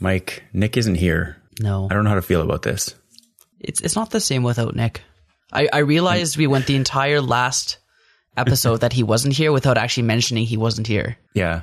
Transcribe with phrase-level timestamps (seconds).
[0.00, 1.36] Mike, Nick isn't here.
[1.60, 2.94] No, I don't know how to feel about this.
[3.60, 5.02] it's it's not the same without Nick.
[5.52, 7.78] I I realized we went the entire last
[8.36, 11.16] episode that he wasn't here without actually mentioning he wasn't here.
[11.34, 11.62] Yeah.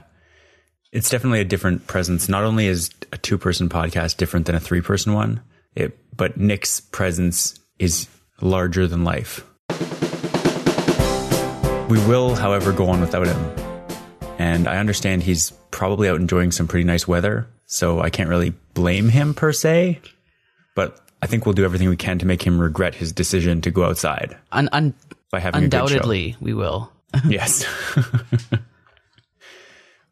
[0.91, 2.27] It's definitely a different presence.
[2.29, 5.41] Not only is a two person podcast different than a three person one,
[5.75, 8.07] it, but Nick's presence is
[8.41, 9.45] larger than life.
[11.89, 13.55] We will, however, go on without him.
[14.39, 18.53] And I understand he's probably out enjoying some pretty nice weather, so I can't really
[18.73, 19.99] blame him per se.
[20.75, 23.71] But I think we'll do everything we can to make him regret his decision to
[23.71, 24.93] go outside Un, un,
[25.31, 25.83] by having a good show.
[25.85, 26.91] undoubtedly, we will.
[27.29, 27.65] Yes.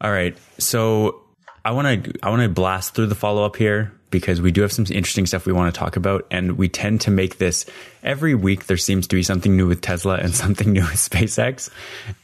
[0.00, 0.36] All right.
[0.58, 1.20] So
[1.64, 4.62] I want to I want to blast through the follow up here because we do
[4.62, 7.66] have some interesting stuff we want to talk about, and we tend to make this
[8.02, 8.66] every week.
[8.66, 11.70] There seems to be something new with Tesla and something new with SpaceX,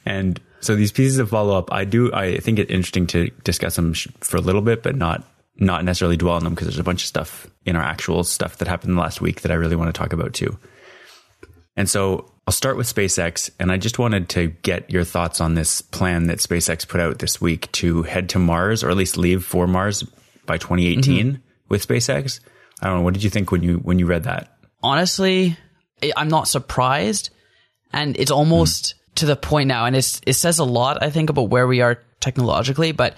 [0.07, 3.77] and so these pieces of follow up, I do I think it's interesting to discuss
[3.77, 5.25] them for a little bit, but not
[5.57, 8.59] not necessarily dwell on them because there's a bunch of stuff in our actual stuff
[8.59, 10.59] that happened last week that I really want to talk about too.
[11.77, 15.55] And so I'll start with SpaceX, and I just wanted to get your thoughts on
[15.55, 19.17] this plan that SpaceX put out this week to head to Mars, or at least
[19.17, 20.03] leave for Mars
[20.47, 21.43] by 2018 mm-hmm.
[21.69, 22.41] with SpaceX.
[22.83, 23.03] I don't know.
[23.03, 24.57] What did you think when you when you read that?
[24.83, 25.57] honestly,
[26.17, 27.31] I'm not surprised,
[27.93, 31.31] and it's almost to the point now, and it's it says a lot, I think,
[31.31, 32.93] about where we are technologically.
[32.93, 33.17] But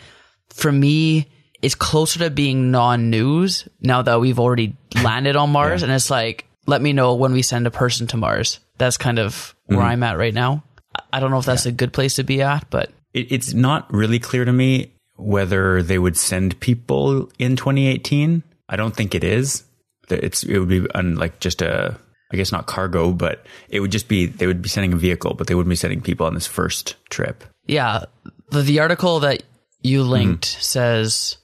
[0.50, 1.28] for me,
[1.62, 6.46] it's closer to being non-news now that we've already landed on Mars, and it's like,
[6.66, 8.60] let me know when we send a person to Mars.
[8.78, 9.86] That's kind of where mm-hmm.
[9.88, 10.64] I'm at right now.
[11.12, 13.92] I- don't know if that's a good place to be at, but It, it's not
[13.92, 18.42] really clear to me whether they would send people in 2018.
[18.68, 19.64] I don't think it is.
[20.10, 21.98] It's it would be un, like just a
[22.32, 25.34] I guess not cargo, but it would just be they would be sending a vehicle,
[25.34, 27.44] but they wouldn't be sending people on this first trip.
[27.66, 28.04] Yeah,
[28.50, 29.42] the, the article that
[29.82, 30.60] you linked Mm-hmm.
[30.60, 31.36] says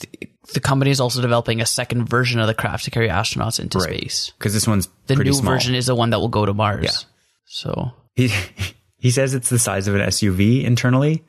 [0.00, 3.60] the, the company is also developing a second version of the craft to carry astronauts
[3.60, 4.32] into space.
[4.38, 5.52] because this one's The new small.
[5.52, 6.84] version is the one that will go to Mars.
[6.84, 7.08] Yeah.
[7.46, 8.32] So He
[8.98, 11.24] he says it's the size of an SUV internally,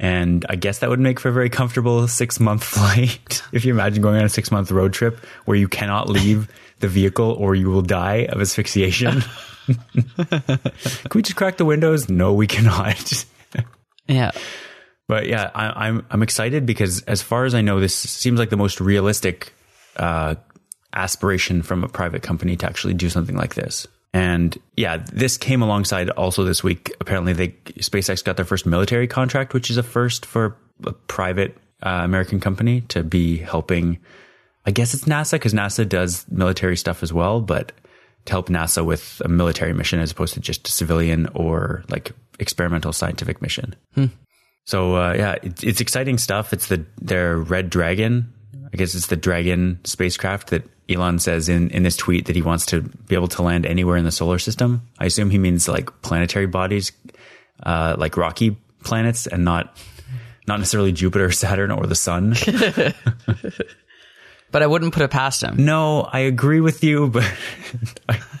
[0.00, 3.42] and I guess that would make for a very comfortable six month flight.
[3.52, 6.48] if you imagine going on a six month road trip where you cannot leave
[6.80, 9.22] the vehicle or you will die of asphyxiation.
[10.16, 12.08] Can we just crack the windows?
[12.08, 13.24] No, we cannot.
[14.08, 14.32] yeah,
[15.06, 18.50] But yeah, I, I'm I'm excited because as far as I know, this seems like
[18.50, 19.52] the most realistic
[19.96, 20.36] uh,
[20.94, 23.86] aspiration from a private company to actually do something like this.
[24.12, 26.94] And yeah, this came alongside also this week.
[27.00, 27.48] Apparently, they
[27.78, 32.40] SpaceX got their first military contract, which is a first for a private uh, American
[32.40, 33.98] company to be helping.
[34.66, 37.72] I guess it's NASA because NASA does military stuff as well, but
[38.26, 42.12] to help NASA with a military mission as opposed to just a civilian or like
[42.38, 43.76] experimental scientific mission.
[44.64, 46.52] So uh, yeah, it, it's exciting stuff.
[46.52, 48.32] It's the their Red Dragon.
[48.72, 52.42] I guess it's the Dragon spacecraft that Elon says in in this tweet that he
[52.42, 54.82] wants to be able to land anywhere in the solar system.
[54.98, 56.92] I assume he means like planetary bodies,
[57.62, 59.76] uh, like rocky planets, and not
[60.46, 62.34] not necessarily Jupiter, Saturn, or the Sun.
[64.50, 65.64] but I wouldn't put it past him.
[65.64, 67.24] no, I agree with you, but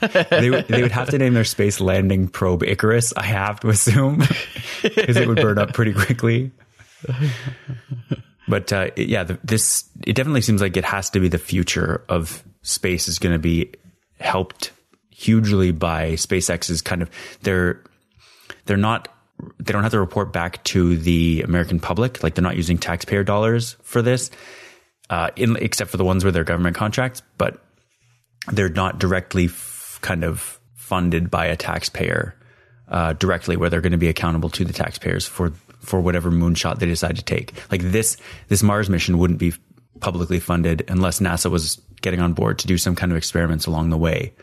[0.30, 3.12] they they would have to name their space landing probe Icarus.
[3.16, 4.18] I have to assume
[4.82, 6.50] because it would burn up pretty quickly.
[8.50, 12.04] But uh, yeah, the, this it definitely seems like it has to be the future
[12.08, 13.72] of space is going to be
[14.18, 14.72] helped
[15.10, 17.10] hugely by SpaceX's kind of
[17.42, 17.82] they're
[18.66, 19.08] they're not
[19.58, 22.22] they don't have to report back to the American public.
[22.22, 24.30] Like they're not using taxpayer dollars for this
[25.08, 27.62] uh, in, except for the ones where they're government contracts, but
[28.52, 32.34] they're not directly f- kind of funded by a taxpayer
[32.88, 36.78] uh, directly, where they're going to be accountable to the taxpayers for for whatever moonshot
[36.78, 37.52] they decide to take.
[37.70, 38.16] Like this,
[38.48, 39.52] this Mars mission wouldn't be
[40.00, 43.90] publicly funded unless NASA was getting on board to do some kind of experiments along
[43.90, 44.34] the way.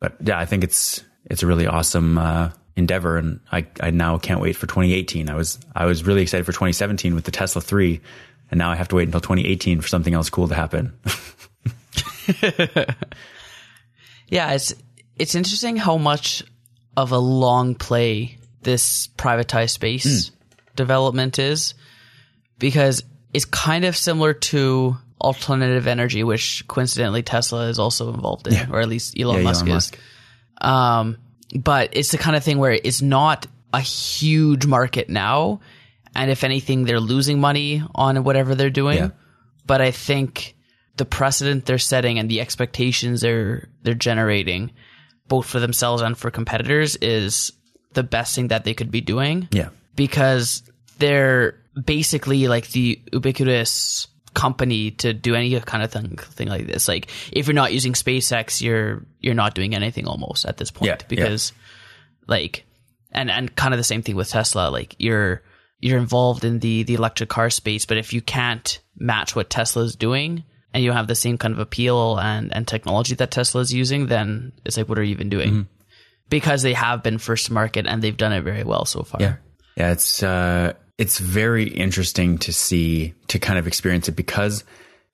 [0.00, 4.18] But yeah, I think it's it's a really awesome uh, endeavor, and I I now
[4.18, 5.30] can't wait for 2018.
[5.30, 8.00] I was I was really excited for 2017 with the Tesla 3,
[8.50, 10.92] and now I have to wait until 2018 for something else cool to happen.
[14.28, 14.74] Yeah, it's
[15.16, 16.42] it's interesting how much
[16.96, 20.30] of a long play this privatized space
[20.76, 21.74] development is
[22.58, 23.02] because
[23.32, 28.80] it's kind of similar to alternative energy, which coincidentally Tesla is also involved in, or
[28.80, 29.92] at least Elon Yeah, Musk Elon is.
[30.60, 31.18] Um,
[31.58, 35.60] but it's the kind of thing where it's not a huge market now,
[36.14, 38.98] and if anything, they're losing money on whatever they're doing.
[38.98, 39.10] Yeah.
[39.66, 40.54] But I think
[40.96, 44.72] the precedent they're setting and the expectations they're they're generating,
[45.28, 47.52] both for themselves and for competitors, is
[47.92, 49.70] the best thing that they could be doing Yeah.
[49.96, 50.62] Because
[50.98, 56.88] they're basically like the ubiquitous company to do any kind of thing thing like this.
[56.88, 60.88] Like if you're not using SpaceX, you're you're not doing anything almost at this point
[60.88, 61.06] Yeah, yeah.
[61.08, 61.52] because
[62.28, 62.64] like
[63.12, 64.68] and and kind of the same thing with Tesla.
[64.70, 65.42] Like you're
[65.80, 69.82] you're involved in the the electric car space, but if you can't match what Tesla
[69.84, 73.62] is doing and you have the same kind of appeal and and technology that Tesla
[73.62, 75.50] is using, then it's like what are you even doing?
[75.50, 75.62] Mm-hmm.
[76.28, 79.20] Because they have been first to market and they've done it very well so far.
[79.20, 79.36] Yeah.
[79.76, 84.64] Yeah, it's uh it's very interesting to see to kind of experience it because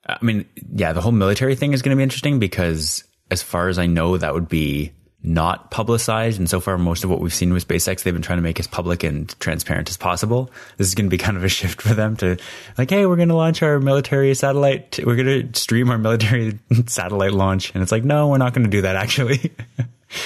[0.06, 3.69] I mean, yeah, the whole military thing is going to be interesting because as far
[3.69, 4.93] as I know that would be
[5.25, 8.38] not publicized and so far most of what we've seen with SpaceX they've been trying
[8.38, 10.50] to make as public and transparent as possible.
[10.79, 12.37] This is going to be kind of a shift for them to
[12.76, 16.59] like hey, we're going to launch our military satellite we're going to stream our military
[16.87, 19.53] satellite launch and it's like no, we're not going to do that actually.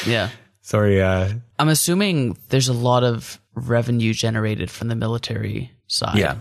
[0.04, 0.30] Yeah.
[0.62, 1.28] Sorry uh
[1.60, 6.18] I'm assuming there's a lot of revenue generated from the military side.
[6.18, 6.36] yeah.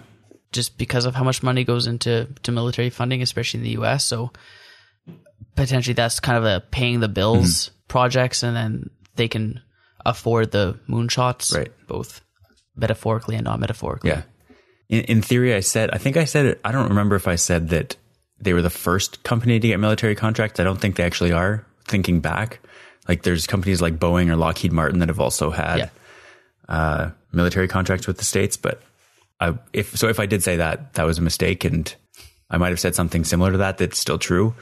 [0.52, 4.06] Just because of how much money goes into to military funding, especially in the US.
[4.06, 4.32] So
[5.56, 7.76] potentially that's kind of a paying the bills Mm-hmm.
[7.88, 9.62] projects and then they can
[10.06, 11.56] afford the moonshots.
[11.56, 11.72] Right.
[11.88, 12.22] Both
[12.76, 14.10] metaphorically and not metaphorically.
[14.12, 14.22] Yeah.
[14.90, 16.62] In, in theory, I said, I think I said it.
[16.64, 17.96] I don't remember if I said that
[18.40, 20.60] they were the first company to get military contracts.
[20.60, 21.66] I don't think they actually are.
[21.88, 22.60] Thinking back,
[23.08, 25.90] like there's companies like Boeing or Lockheed Martin that have also had Yeah.
[26.68, 28.58] Uh, military contracts with the states.
[28.58, 28.82] But
[29.40, 31.94] I, if so, if I did say that, that was a mistake, and
[32.50, 33.78] I might have said something similar to that.
[33.78, 34.56] That's still true.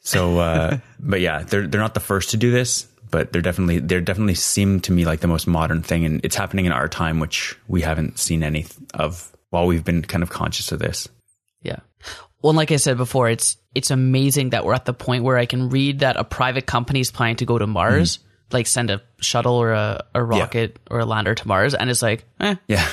[0.00, 3.78] So, uh, but yeah, they're they're not the first to do this, but they're definitely
[3.78, 6.88] they're definitely seem to me like the most modern thing, and it's happening in our
[6.88, 11.08] time, which we haven't seen any of while we've been kind of conscious of this.
[11.62, 11.80] Yeah.
[12.42, 15.46] Well, like I said before, it's it's amazing that we're at the point where I
[15.46, 18.18] can read that a private company is planning to go to Mars,
[18.52, 22.02] like send a shuttle or a, a rocket or a lander to Mars, and it's
[22.02, 22.56] like, eh.
[22.66, 22.86] Yeah,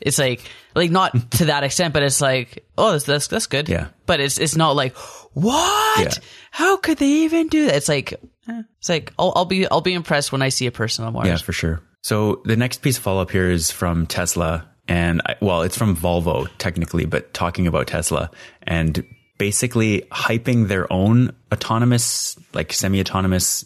[0.00, 0.42] It's like
[0.74, 3.68] like not to that extent, but it's like, oh, that's that's, that's good.
[3.68, 3.88] Yeah.
[4.04, 4.96] But it's it's not like
[5.32, 6.00] what?
[6.00, 6.12] Yeah.
[6.50, 7.76] How could they even do that?
[7.76, 8.12] It's like
[8.48, 8.62] eh.
[8.78, 11.26] it's like I'll, I'll be I'll be impressed when I see a person on Mars.
[11.26, 11.80] yeah, for sure.
[12.02, 15.76] So the next piece of follow up here is from Tesla, and I, well, it's
[15.76, 18.30] from Volvo technically, but talking about Tesla
[18.62, 19.04] and
[19.38, 23.64] basically hyping their own autonomous, like semi autonomous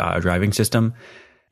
[0.00, 0.94] uh, driving system,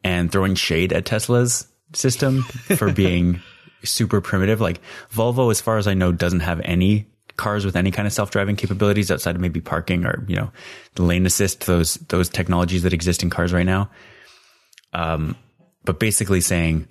[0.04, 3.40] and throwing shade at Tesla's system for being
[3.84, 4.60] super primitive.
[4.60, 4.80] Like
[5.12, 7.06] Volvo, as far as I know, doesn't have any
[7.36, 10.52] cars with any kind of self-driving capabilities outside of maybe parking or you know
[10.96, 13.88] the lane assist those those technologies that exist in cars right now
[15.84, 16.86] but basically saying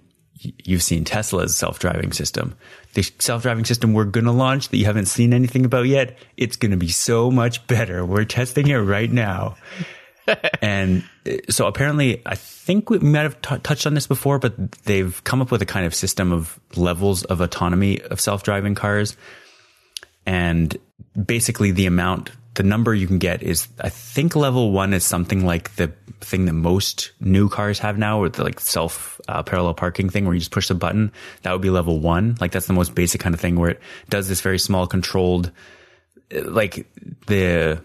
[0.63, 2.55] you've seen Tesla's self-driving system.
[2.93, 6.55] The self-driving system we're going to launch that you haven't seen anything about yet, it's
[6.55, 8.05] going to be so much better.
[8.05, 9.57] We're testing it right now.
[10.61, 14.71] And uh, so apparently, I think we might have t- touched on this before, but
[14.83, 19.17] they've come up with a kind of system of levels of autonomy of self-driving cars.
[20.25, 20.77] And
[21.25, 25.45] basically the amount, the number you can get is, I think level one is something
[25.45, 29.73] like the thing that most new cars have now, or the like self uh, parallel
[29.73, 31.11] parking thing where you just push the button.
[31.43, 32.37] That would be level one.
[32.39, 33.79] Like that's the most basic kind of thing where it
[34.09, 35.51] does this very small controlled,
[36.35, 36.85] uh, like
[37.27, 37.81] the,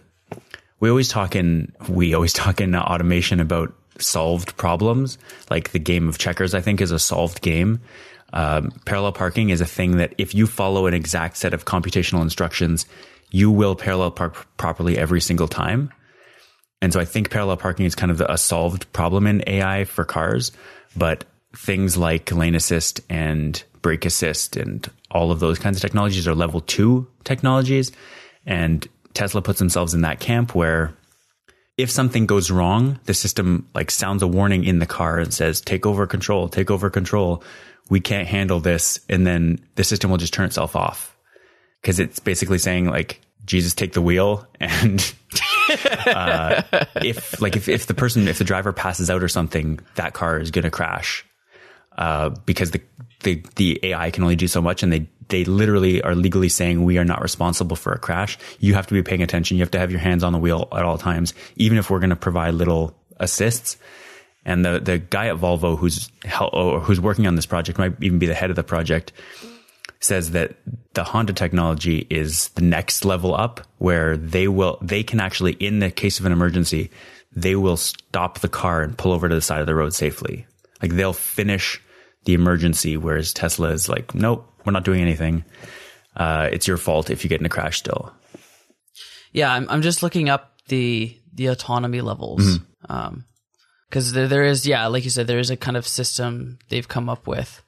[0.84, 5.16] we always talk in, we always talk in automation about solved problems.
[5.48, 7.80] Like the game of checkers, I think is a solved game.
[8.34, 12.20] Um, parallel parking is a thing that if you follow an exact set of computational
[12.20, 12.84] instructions,
[13.30, 15.90] you will parallel park properly every single time.
[16.82, 20.04] And so I think parallel parking is kind of a solved problem in AI for
[20.04, 20.52] cars,
[20.94, 21.24] but
[21.56, 26.34] things like lane assist and brake assist and all of those kinds of technologies are
[26.34, 27.90] level two technologies.
[28.44, 30.94] And Tesla puts themselves in that camp where
[31.76, 35.60] if something goes wrong, the system like sounds a warning in the car and says,
[35.60, 37.42] take over control, take over control.
[37.88, 39.00] We can't handle this.
[39.08, 41.16] And then the system will just turn itself off.
[41.82, 44.46] Cause it's basically saying like, Jesus, take the wheel.
[44.60, 45.14] And,
[46.06, 46.62] uh,
[46.96, 50.38] if like, if, if the person, if the driver passes out or something, that car
[50.38, 51.24] is going to crash.
[51.96, 52.82] Uh, because the,
[53.22, 56.84] the, the AI can only do so much and they, they literally are legally saying
[56.84, 58.38] we are not responsible for a crash.
[58.58, 59.56] You have to be paying attention.
[59.56, 62.00] You have to have your hands on the wheel at all times, even if we're
[62.00, 63.76] going to provide little assists.
[64.44, 66.10] And the, the guy at Volvo who's,
[66.82, 69.12] who's working on this project might even be the head of the project
[70.04, 70.54] says that
[70.92, 75.78] the Honda technology is the next level up where they will, they can actually, in
[75.78, 76.90] the case of an emergency,
[77.32, 80.46] they will stop the car and pull over to the side of the road safely.
[80.82, 81.80] Like they'll finish
[82.24, 85.44] the emergency, whereas Tesla is like, nope, we're not doing anything.
[86.16, 88.12] Uh, it's your fault if you get in a crash still.
[89.32, 92.42] Yeah, I'm I'm just looking up the the autonomy levels.
[92.58, 92.92] Mm-hmm.
[92.92, 93.24] Um
[93.90, 96.58] 'cause because there there is yeah, like you said, there is a kind of system
[96.68, 97.62] they've come up with,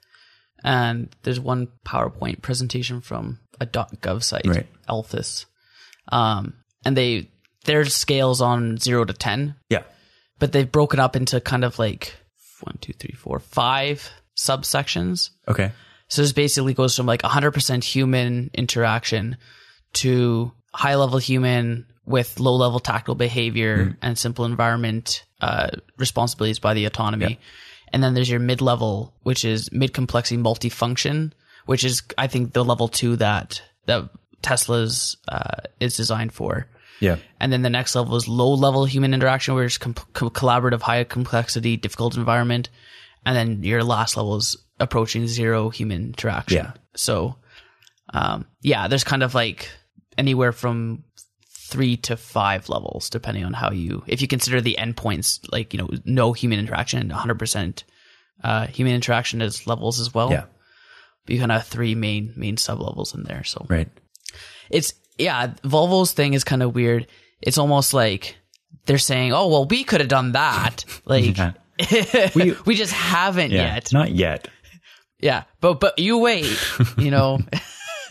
[0.65, 4.67] and there's one PowerPoint presentation from a .gov site, Right.
[6.09, 7.31] Um, and they
[7.65, 9.83] their scales on zero to ten, Yeah.
[10.39, 12.15] but they've broken up into kind of like
[12.61, 15.31] one, two, three, four, five subsections.
[15.49, 15.73] Okay.
[16.09, 19.37] So this basically goes from like 100% human interaction
[19.95, 26.75] to high level human with low level tactile behavior and simple environment uh, responsibilities by
[26.75, 27.39] the autonomy.
[27.93, 31.33] And then there's your mid level, which is mid complexity multifunction,
[31.67, 34.11] which is I think the level two that that
[34.43, 36.69] Tesla's uh, is designed for.
[37.01, 37.17] Yeah.
[37.41, 41.05] And then the next level is low level human interaction, where it's com- collaborative, high
[41.05, 42.71] complexity, difficult environment.
[43.25, 46.57] And then your last level is approaching zero human interaction.
[46.59, 46.73] Yeah.
[46.95, 47.37] So,
[48.13, 49.71] um, yeah, there's kind of like
[50.19, 51.05] anywhere from
[51.69, 55.79] three to five levels, depending on how you, if you consider the endpoints, like, you
[55.79, 57.83] know, no human interaction 100%
[58.45, 60.31] uh, human interaction as levels as well.
[60.31, 60.45] Yeah.
[61.25, 63.43] But you kind of have three main, main sub levels in there.
[63.45, 63.89] So, Right.
[64.71, 67.07] it's yeah volvo's thing is kind of weird
[67.41, 68.37] it's almost like
[68.85, 71.39] they're saying oh well we could have done that like
[72.35, 73.75] We- we just haven't Yeah.
[73.77, 74.49] yet Not yet.
[75.21, 76.47] Yeah but but you wait
[76.99, 77.39] you know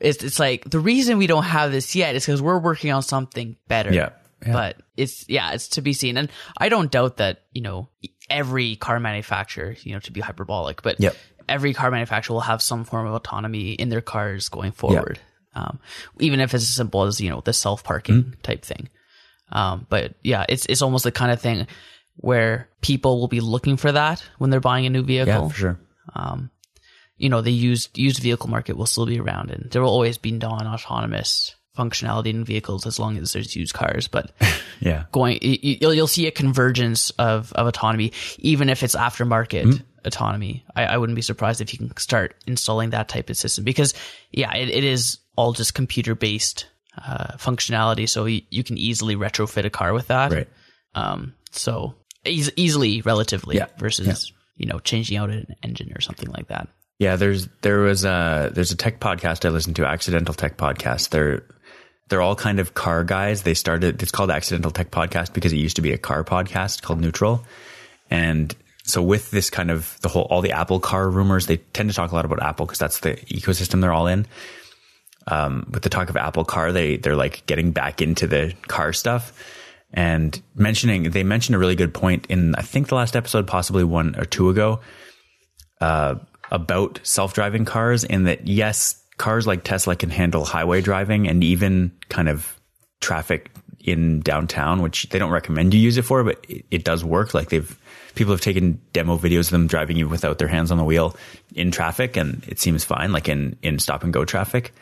[0.00, 3.02] it's it's like the reason we don't have this yet is because we're working on
[3.02, 4.10] something better Yeah.
[4.46, 4.52] Yeah.
[4.52, 7.88] but it's yeah it's to be seen and i don't doubt that you know
[8.30, 11.16] every car manufacturer you know to be hyperbolic but Yep.
[11.48, 15.18] every car manufacturer will have some form of autonomy in their cars going forward
[15.54, 15.80] um,
[16.20, 18.40] even if it's as simple as you know the self parking Mm-hmm.
[18.42, 18.88] type thing
[19.50, 21.66] um, but yeah it's it's almost the kind of thing
[22.16, 25.54] where people will be looking for that when they're buying a new vehicle Yeah, for
[25.54, 25.80] sure.
[26.14, 26.50] Um,
[27.16, 30.18] you know, the used used vehicle market will still be around, and there will always
[30.18, 34.08] be non-autonomous functionality in vehicles as long as there's used cars.
[34.08, 34.32] But
[34.80, 35.04] Yeah.
[35.12, 40.64] going, you'll you'll see a convergence of of autonomy, even if it's aftermarket autonomy.
[40.76, 43.94] I, I wouldn't be surprised if you can start installing that type of system because,
[44.30, 49.16] yeah, it, it is all just computer based uh, functionality, so y- you can easily
[49.16, 50.32] retrofit a car with that.
[50.32, 50.48] Right.
[50.94, 53.66] Um, so eas- easily, relatively, Yeah.
[53.78, 56.68] versus you know changing out an engine or something like that.
[56.98, 61.10] Yeah, there's there was a there's a tech podcast I listened to, Accidental Tech Podcast.
[61.10, 61.44] They're
[62.08, 63.42] they're all kind of car guys.
[63.42, 66.82] They started it's called Accidental Tech Podcast because it used to be a car podcast
[66.82, 67.44] called Neutral.
[68.10, 71.88] And so with this kind of the whole all the Apple car rumors, they tend
[71.88, 74.26] to talk a lot about Apple because that's the ecosystem they're all in.
[75.28, 78.94] Um, with the talk of Apple Car, they they're like getting back into the car
[78.94, 79.32] stuff
[79.92, 83.84] and mentioning they mentioned a really good point in I think the last episode, possibly
[83.84, 84.80] one or two ago,
[85.80, 86.16] uh,
[86.50, 91.92] about self-driving cars in that yes, cars like Tesla can handle highway driving and even
[92.08, 92.58] kind of
[93.00, 97.04] traffic in downtown, which they don't recommend you use it for, but it, it does
[97.04, 97.34] work.
[97.34, 97.78] Like they've
[98.14, 101.16] people have taken demo videos of them driving you without their hands on the wheel
[101.54, 104.74] in traffic, and it seems fine, like in in stop and go traffic.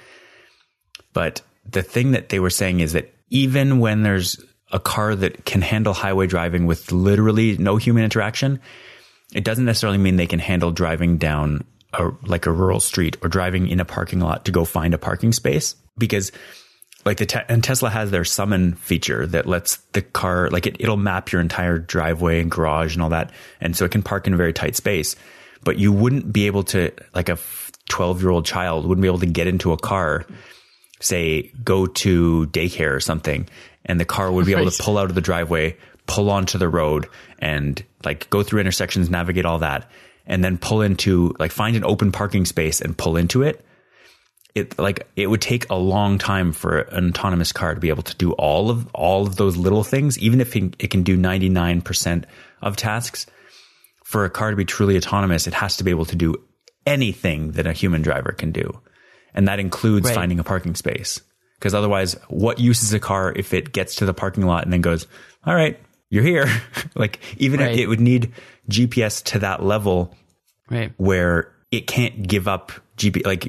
[1.12, 4.42] But the thing that they were saying is that even when there's
[4.72, 8.60] a car that can handle highway driving with literally no human interaction,
[9.32, 13.28] it doesn't necessarily mean they can handle driving down a, like a rural street or
[13.28, 16.32] driving in a parking lot to go find a parking space because
[17.04, 20.76] like the te- and Tesla has their summon feature that lets the car like it,
[20.80, 23.30] it'll map your entire driveway and garage and all that.
[23.60, 25.14] And so it can park in a very tight space
[25.66, 27.36] but you wouldn't be able to like a
[27.88, 30.24] 12 year old child wouldn't be able to get into a car
[31.00, 33.46] say go to daycare or something
[33.86, 35.76] and the car would be able to pull out of the driveway
[36.06, 39.90] pull onto the road and like go through intersections navigate all that
[40.26, 43.64] and then pull into like find an open parking space and pull into it.
[44.54, 48.04] It like it would take a long time for an autonomous car to be able
[48.04, 51.16] to do all of all of those little things even if it, it can do
[51.18, 52.24] 99%
[52.62, 53.26] of tasks.
[54.04, 56.36] For a car to be truly autonomous it has to be able to do
[56.86, 58.80] anything that a human driver can do
[59.34, 60.14] and that includes Right.
[60.14, 61.20] finding a parking space
[61.58, 64.72] because otherwise what use is a car if it gets to the parking lot and
[64.72, 65.06] then goes
[65.46, 65.78] all right
[66.10, 66.46] you're here
[66.94, 67.72] like even Right.
[67.72, 68.32] if it would need
[68.70, 70.14] gps to that level
[70.70, 70.92] Right.
[70.96, 73.26] where it can't give up GP.
[73.26, 73.44] Like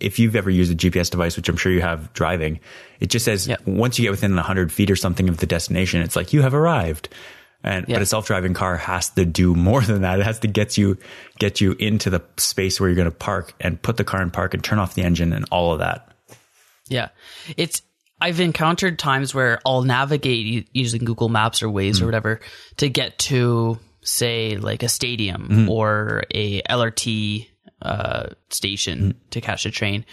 [0.00, 2.60] if you've ever used a GPS device, which I'm sure you have driving,
[3.00, 3.66] it just says Yep.
[3.66, 6.54] once you get within 100 feet or something of the destination, it's like you have
[6.54, 7.08] arrived.
[7.64, 7.96] And Yeah.
[7.96, 10.20] but a self-driving car has to do more than that.
[10.20, 10.98] It has to get you
[11.40, 14.30] get you into the space where you're going to park and put the car in
[14.30, 16.11] park and turn off the engine and all of that.
[16.88, 17.08] Yeah.
[17.56, 17.82] It's,
[18.20, 22.06] I've encountered times where I'll navigate using Google Maps or Waze or hmm.
[22.06, 22.40] whatever
[22.76, 25.68] to get to, say, like a stadium hmm.
[25.68, 27.48] or a LRT
[27.80, 29.18] uh, station hmm.
[29.30, 30.04] to catch a train.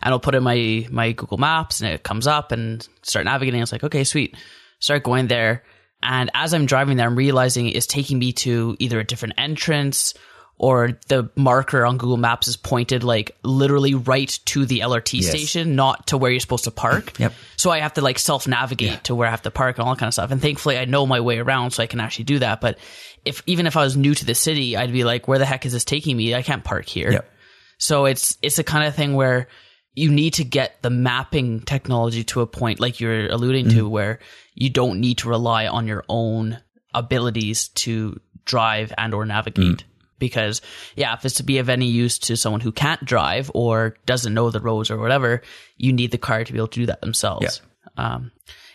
[0.00, 3.60] And I'll put in my, my Google Maps and it comes up and start navigating.
[3.60, 4.36] It's like, okay, sweet.
[4.78, 5.64] Start going there.
[6.02, 10.14] And as I'm driving there, I'm realizing it's taking me to either a different entrance
[10.58, 15.76] or the marker on Google Maps is pointed like literally right to the LRT station,
[15.76, 17.12] not to where you're supposed to park.
[17.18, 17.32] Yep.
[17.56, 19.94] So I have to like self navigate to where I have to park and all
[19.94, 20.30] that kind of stuff.
[20.30, 22.60] And thankfully I know my way around so I can actually do that.
[22.60, 22.78] But
[23.24, 25.64] if, even if I was new to the city, I'd be like, where the heck
[25.64, 26.34] is this taking me?
[26.34, 27.10] I can't park here.
[27.12, 27.30] Yep.
[27.78, 29.48] So it's, it's the kind of thing where
[29.94, 33.78] you need to get the mapping technology to a point like you're alluding Mm-hmm.
[33.78, 34.18] to where
[34.54, 36.58] you don't need to rely on your own
[36.94, 39.78] abilities to drive and or navigate.
[39.78, 39.84] Mm.
[40.18, 40.60] Because
[40.96, 44.34] yeah, if it's to be of any use to someone who can't drive or doesn't
[44.34, 45.42] know the roads or whatever,
[45.76, 47.60] you need the car to be able to do that themselves.
[47.96, 48.32] Um,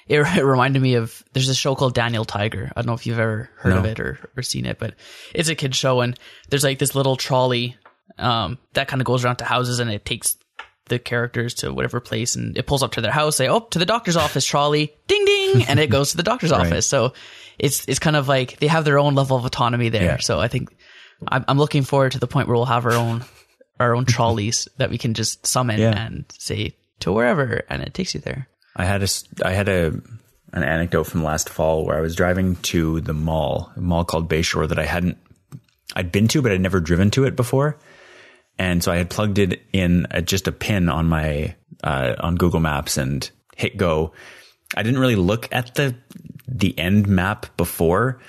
[0.07, 2.71] it, it reminded me of there's a show called Daniel Tiger.
[2.75, 4.95] I don't know if you've ever heard of it or, or seen it, but
[5.33, 6.17] it's a kid show and
[6.49, 7.77] there's like this little trolley
[8.17, 10.37] um, that kind of goes around to houses and it takes
[10.87, 13.79] the characters to whatever place and it pulls up to their house, say, Oh, to
[13.79, 16.85] the doctor's office trolley, ding ding, and it goes to the doctor's office.
[16.85, 17.13] So
[17.57, 20.03] it's it's kind of like they have their own level of autonomy there.
[20.03, 20.17] Yeah.
[20.17, 20.75] So I think
[21.27, 23.23] I'm, I'm looking forward to the point where we'll have our own
[23.79, 26.05] our own trolleys that we can just summon Yeah.
[26.05, 28.47] and say to wherever, and it takes you there.
[28.75, 29.07] I had a
[29.45, 29.87] I had a
[30.53, 34.29] an anecdote from last fall where I was driving to the mall, a mall called
[34.29, 35.17] Bayshore that I hadn't
[35.95, 37.77] I'd been to, but I'd never driven to it before.
[38.59, 42.35] And so I had plugged it in a, just a pin on my uh, on
[42.35, 44.13] Google Maps and hit go.
[44.75, 45.95] I didn't really look at the
[46.47, 48.19] the end map before,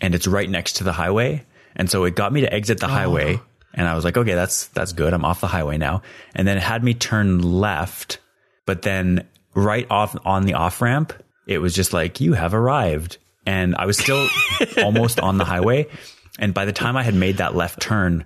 [0.00, 1.44] and it's right next to the highway.
[1.78, 3.46] And so it got me to exit the highway, oh.
[3.72, 5.14] and I was like, okay, that's that's good.
[5.14, 6.02] I'm off the highway now.
[6.34, 8.18] And then it had me turn left,
[8.66, 11.12] but then right off on the off ramp,
[11.46, 14.28] it was just like you have arrived, and I was still
[14.78, 15.86] almost on the highway.
[16.40, 18.24] And by the time I had made that left turn,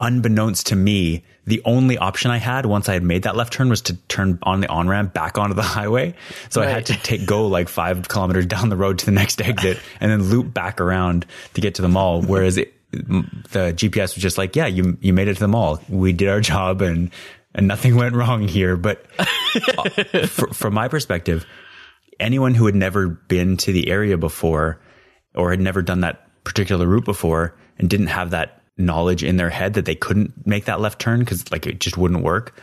[0.00, 3.68] unbeknownst to me, the only option I had once I had made that left turn
[3.68, 6.14] was to turn on the on ramp back onto the highway.
[6.48, 9.40] So I had to take go like five kilometers down the road to the next
[9.40, 12.22] exit and then loop back around to get to the mall.
[12.30, 15.80] Whereas it, the GPS was just like, yeah, you you made it to the mall.
[15.88, 17.10] We did our job and
[17.54, 18.76] and nothing went wrong here.
[18.76, 21.46] But uh, fr- from my perspective,
[22.18, 24.80] anyone who had never been to the area before
[25.34, 29.50] or had never done that particular route before and didn't have that knowledge in their
[29.50, 32.58] head that they couldn't make that left turn because like it just wouldn't work.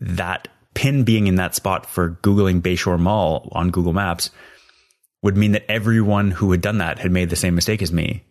[0.00, 4.30] That pin being in that spot for Googling Bayshore Mall on Google Maps
[5.22, 8.22] would mean that everyone who had done that had made the same mistake as me.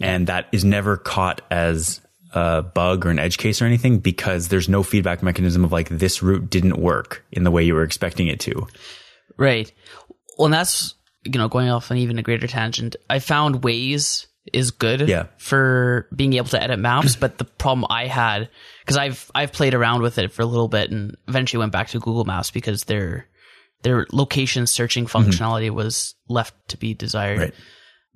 [0.00, 2.00] And that is never caught as
[2.32, 5.88] a bug or an edge case or anything because there's no feedback mechanism of like
[5.88, 8.66] this route didn't work in the way you were expecting it to.
[9.36, 9.72] Right.
[10.36, 12.96] Well, and that's you know going off on even a greater tangent.
[13.08, 15.26] I found Waze is good Yeah.
[15.38, 18.48] for being able to edit maps, but the problem I had
[18.80, 21.88] because I've I've played around with it for a little bit and eventually went back
[21.88, 23.26] to Google Maps because their
[23.82, 27.38] their location searching functionality was left to be desired.
[27.38, 27.54] Right.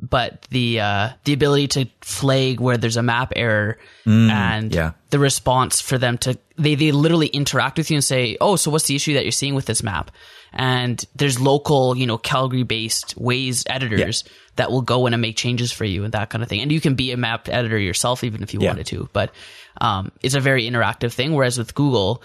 [0.01, 4.93] But the uh, the ability to flag where there's a map error and yeah.
[5.11, 8.71] the response for them to they they literally interact with you and say, "Oh, so
[8.73, 10.11] what's the issue that you're seeing with this map?"
[10.53, 14.25] And there's local, you know, Calgary based Waze editors
[14.57, 16.61] that will go in and make changes for you and that kind of thing.
[16.61, 18.69] And you can be a map editor yourself even if you Yeah.
[18.69, 19.09] wanted to.
[19.15, 19.33] But
[19.81, 21.33] um, it's a very interactive thing.
[21.33, 22.23] Whereas with Google,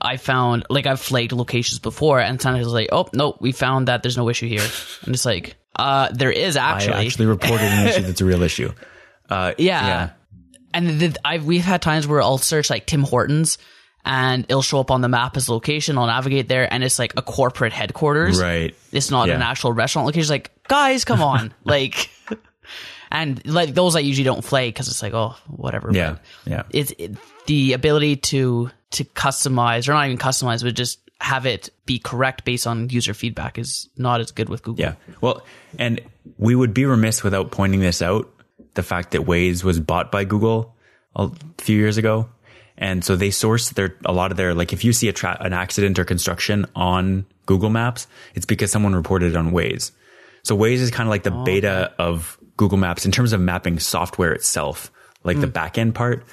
[0.00, 3.88] I found like I've flagged locations before, and sometimes it's like, "Oh no, we found
[3.88, 4.64] that there's no issue here,"
[5.04, 8.42] and it's like, "Uh, there is actually." I actually reported an issue that's a real
[8.44, 8.70] issue.
[9.28, 9.86] Uh, Yeah.
[9.86, 10.10] yeah.
[10.72, 13.58] And the, I've we've had times where I'll search like Tim Hortons
[14.08, 15.98] and it'll show up on the map as location.
[15.98, 18.40] I'll navigate there and it's like a corporate headquarters.
[18.40, 18.74] Right.
[18.90, 20.22] It's not an actual restaurant location.
[20.22, 21.52] It's like, guys, come on.
[21.64, 22.08] like,
[23.12, 25.90] and like those I usually don't flag because it's like, oh, whatever.
[25.92, 26.12] Yeah.
[26.44, 26.62] But Yeah.
[26.70, 31.68] It's it, the ability to, to customize or not even customize, but just have it
[31.84, 34.86] be correct based on user feedback is not as good with Google.
[34.86, 34.94] Yeah.
[35.20, 35.44] Well,
[35.78, 36.00] and
[36.38, 38.32] we would be remiss without pointing this out
[38.72, 40.74] the fact that Waze was bought by Google
[41.14, 42.30] a few years ago.
[42.78, 45.36] And so they source their, a lot of their, like if you see a tra-
[45.40, 49.90] an accident or construction on Google Maps, it's because someone reported it on Waze.
[50.44, 53.40] So Waze is kind of like the oh, beta of Google Maps in terms of
[53.40, 54.92] mapping software itself,
[55.24, 55.52] like the hmm.
[55.52, 56.24] back end part.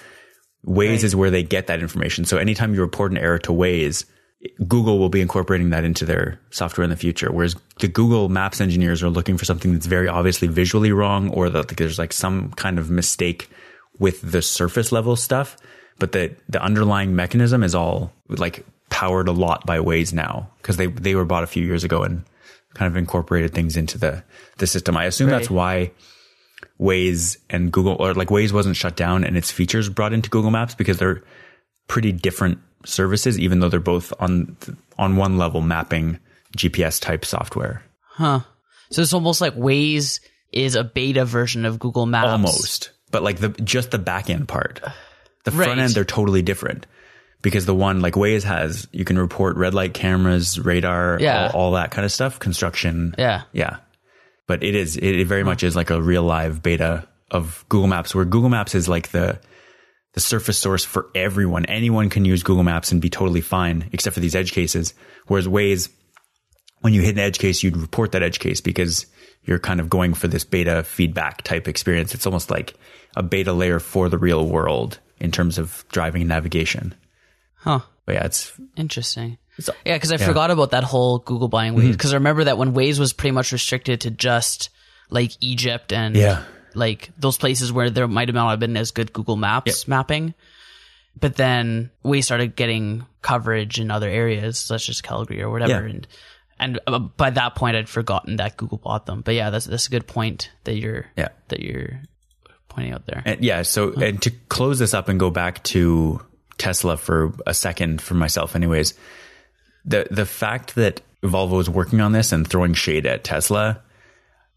[0.65, 2.25] Waze is where they get that information.
[2.25, 4.05] So anytime you report an error to Waze,
[4.67, 7.31] Google will be incorporating that into their software in the future.
[7.31, 11.49] Whereas the Google Maps engineers are looking for something that's very obviously visually wrong or
[11.49, 13.49] that there's like some kind of mistake
[13.99, 15.58] with the surface level stuff.
[15.97, 20.77] But the, the underlying mechanism is all like powered a lot by Waze now because
[20.77, 22.23] they, they were bought a few years ago and
[22.73, 24.23] kind of incorporated things into the,
[24.58, 24.97] the system.
[24.97, 25.91] I assume that's why
[26.79, 30.51] Waze and Google or like Waze wasn't shut down and its features brought into Google
[30.51, 31.23] Maps because they're
[31.88, 34.58] pretty different services, even though they're both on
[34.97, 36.19] on one level mapping
[36.58, 37.84] GPS type software.
[38.01, 38.41] Huh.
[38.91, 40.19] So it's almost like Waze
[40.51, 42.27] is a beta version of Google Maps.
[42.27, 44.81] Almost, but like the just the back end part,
[45.45, 46.86] the front end they're totally different.
[47.41, 51.51] Because the one like Waze has, you can report red light cameras, radar, Yeah.
[51.53, 53.13] all, all that kind of stuff, construction.
[53.17, 53.43] Yeah.
[53.53, 53.77] Yeah.
[54.47, 57.88] But it is, it, it very much is like a real live beta of Google
[57.88, 59.39] Maps where Google Maps is like the,
[60.13, 61.65] the surface source for everyone.
[61.65, 64.93] Anyone can use Google Maps and be totally fine, except for these edge cases.
[65.27, 65.89] Whereas Waze,
[66.81, 69.05] when you hit an edge case, you'd report that edge case because
[69.43, 72.15] you're kind of going for this beta feedback type experience.
[72.15, 72.73] It's almost like
[73.15, 76.93] a beta layer for the real world in terms of driving and navigation.
[77.56, 77.80] Huh.
[78.06, 79.38] But yeah, it's Interesting.
[79.60, 81.88] So- yeah, because I forgot about that whole Google buying Mm-hmm.
[81.88, 81.91] Waze.
[81.93, 84.69] Because I remember that when Waze was pretty much restricted to just
[85.10, 86.43] like Egypt and Yeah.
[86.73, 90.34] like those places where there might have not have been as good Google Maps mapping.
[91.19, 95.88] But then we started getting coverage in other areas, such as Calgary or whatever.
[95.88, 95.93] Yeah.
[95.93, 96.08] And
[96.60, 99.21] and uh, by that point, I'd forgotten that Google bought them.
[99.21, 101.30] But yeah, that's that's a good point that you're Yeah.
[101.47, 102.01] that you're
[102.75, 103.23] pointing out there.
[103.25, 106.21] And yeah, so and to close this up and go back to
[106.57, 108.93] Tesla for a second for myself anyways,
[109.85, 113.81] the the fact that Volvo is working on this and throwing shade at Tesla,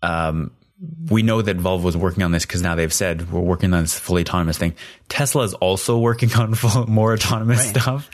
[0.03, 0.51] um,
[1.11, 3.83] we know that Volvo is working on this because now they've said we're working on
[3.83, 4.75] this fully autonomous thing.
[5.09, 8.11] Tesla is also working on full, more autonomous stuff,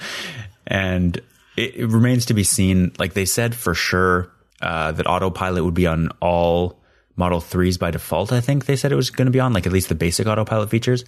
[0.67, 1.17] and
[1.57, 2.93] it, it remains to be seen.
[2.99, 6.79] Like they said for sure uh, that autopilot would be on all
[7.17, 8.33] Model 3s by default.
[8.33, 10.27] I think they said it was going to be on, like at least the basic
[10.27, 11.05] autopilot features.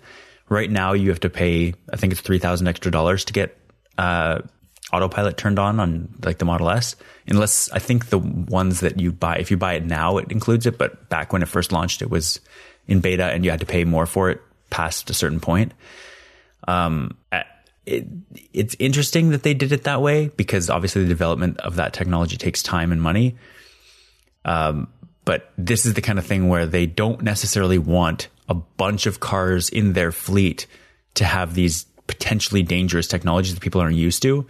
[0.48, 3.58] Right now, you have to pay, I think it's 3000 extra dollars to get
[3.98, 4.40] uh,
[4.92, 6.94] autopilot turned on on like the Model S.
[7.26, 10.66] Unless I think the ones that you buy, if you buy it now, it includes
[10.66, 10.78] it.
[10.78, 12.40] But back when it first launched, it was
[12.86, 14.40] in beta and you had to pay more for it
[14.70, 15.72] past a certain point.
[16.68, 17.16] Um,
[17.86, 18.06] it,
[18.52, 22.36] it's interesting that they did it that way because obviously the development of that technology
[22.36, 23.36] takes time and money.
[24.44, 24.88] Um,
[25.26, 29.20] but this is the kind of thing where they don't necessarily want a bunch of
[29.20, 30.66] cars in their fleet
[31.14, 34.46] to have these potentially dangerous technologies that people aren't used to.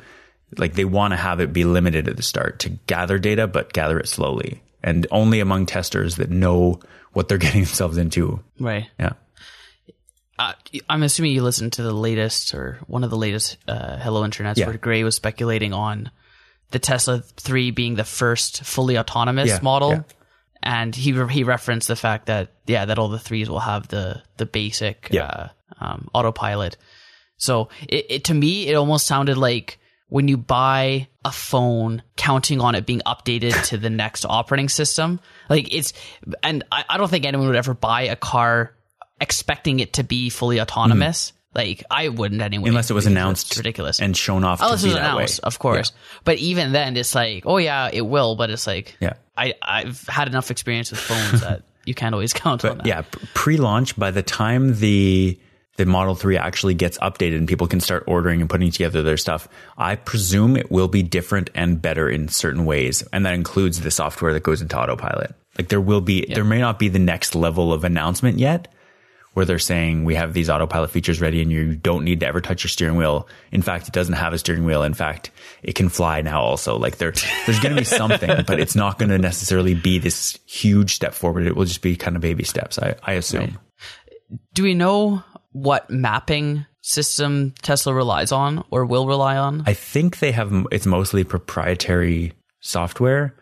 [0.59, 3.73] Like they want to have it be limited at the start to gather data, but
[3.73, 6.79] gather it slowly and only among testers that know
[7.15, 8.39] what they're getting themselves into.
[8.61, 8.87] Right.
[9.01, 9.15] Yeah.
[10.39, 10.53] uh,
[10.91, 14.59] I'm assuming you listened to the latest or one of the latest uh, Hello Internets
[14.59, 14.67] Yeah.
[14.67, 16.11] where Grey was speculating on
[16.73, 19.91] the Tesla 3 being the first fully autonomous Yeah, model.
[19.93, 20.03] yeah.
[20.67, 23.87] And he re- he referenced the fact that yeah that all the threes will have
[23.87, 25.27] the the basic Yeah.
[25.27, 25.49] uh,
[25.85, 26.77] um, autopilot.
[27.37, 32.61] So it, it to me it almost sounded like when you buy a phone, counting
[32.61, 35.21] on it being updated to the next operating system.
[35.49, 35.93] Like it's
[36.43, 38.75] and I, I don't think anyone would ever buy a car
[39.21, 41.33] expecting it to be fully autonomous.
[41.57, 42.69] Like I wouldn't anyway.
[42.69, 43.99] Unless it was announced it's ridiculous.
[43.99, 45.47] and shown off Unless to it was announced, way.
[45.47, 45.93] of course.
[46.25, 48.37] But even then, it's like, oh yeah, it will.
[48.37, 49.15] But it's like, Yeah.
[49.37, 52.87] I I've had enough experience with phones that you can't always count on that.
[52.87, 53.03] yeah,
[53.35, 55.39] pre-launch by the time the
[55.77, 59.19] the Model 3 actually gets updated and people can start ordering and putting together their
[59.19, 63.83] stuff, I presume it will be different and better in certain ways, and that includes
[63.83, 65.35] the software that goes into autopilot.
[65.59, 68.69] Like there will be there may not be the next level of announcement yet
[69.37, 72.41] where they're saying we have these autopilot features ready and you don't need to ever
[72.41, 73.29] touch your steering wheel.
[73.53, 74.83] In fact, it doesn't have a steering wheel.
[74.83, 75.31] In fact,
[75.63, 76.79] it can fly now also.
[76.79, 77.13] Like there,
[77.45, 81.13] there's going to be something, but it's not going to necessarily be this huge step
[81.13, 81.47] forward.
[81.47, 83.59] It will just be kind of baby steps, I, I assume.
[84.55, 85.23] Do we know
[85.53, 89.65] what mapping system Tesla relies on or will rely on?
[89.67, 93.35] I think they have, it's mostly proprietary software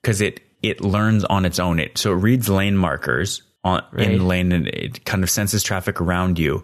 [0.00, 1.78] because it, it learns on its own.
[1.78, 4.10] It, so it reads lane markers on Right.
[4.12, 6.62] in lane and it kind of senses traffic around you,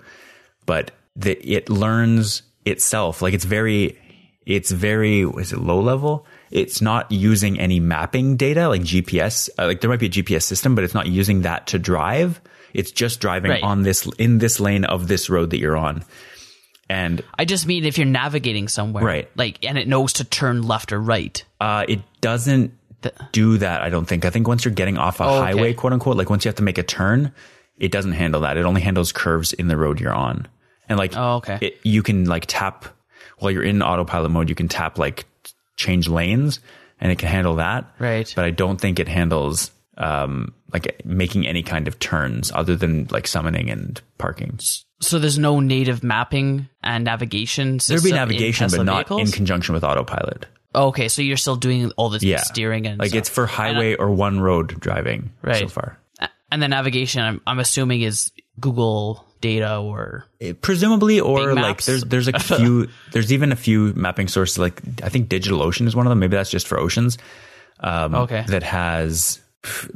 [0.67, 3.21] but the, it learns itself.
[3.23, 3.99] Like it's very,
[4.47, 6.27] it's very, is it low level?
[6.51, 9.49] It's not using any mapping data like GPS.
[9.59, 12.41] Uh, like there might be a GPS system, but it's not using that to drive.
[12.75, 13.63] It's just driving Right.
[13.63, 16.05] on this, in this lane of this road that you're on.
[16.89, 19.31] And I just mean if you're navigating somewhere, Right.
[19.35, 21.43] Like, and it knows to turn left or right.
[21.61, 22.73] Uh, it doesn't
[23.33, 23.83] do that.
[23.83, 24.25] I don't think.
[24.25, 25.39] I think once you're getting off a Oh, okay.
[25.53, 27.33] highway, quote unquote, like once you have to make a turn,
[27.79, 28.57] it doesn't handle that.
[28.57, 30.47] It only handles curves in the road you're on.
[30.89, 31.59] And like, Oh, okay.
[31.61, 32.87] it, you can like tap
[33.39, 34.49] while you're in autopilot mode.
[34.49, 35.25] You can tap like
[35.77, 36.61] change lanes,
[37.01, 37.93] and it can handle that.
[37.99, 38.31] Right.
[38.37, 43.07] But I don't think it handles um like making any kind of turns other than
[43.11, 44.59] like summoning and parking.
[45.03, 47.79] So there's no native mapping and navigation.
[47.87, 49.21] There'd be navigation, but not vehicles?
[49.29, 50.47] in conjunction with autopilot.
[50.75, 53.19] Okay, so you're still doing all the Yeah, steering and like stuff.
[53.19, 55.99] it's for highway or one road driving so far.
[56.51, 57.23] and the navigation.
[57.23, 58.31] I'm, I'm assuming is
[58.61, 60.25] Google data or
[60.61, 65.09] presumably or like there's there's a few there's even a few mapping sources like i
[65.09, 67.19] think digitalocean is one of them maybe that's just for oceans
[67.81, 68.45] um Okay.
[68.47, 69.41] that has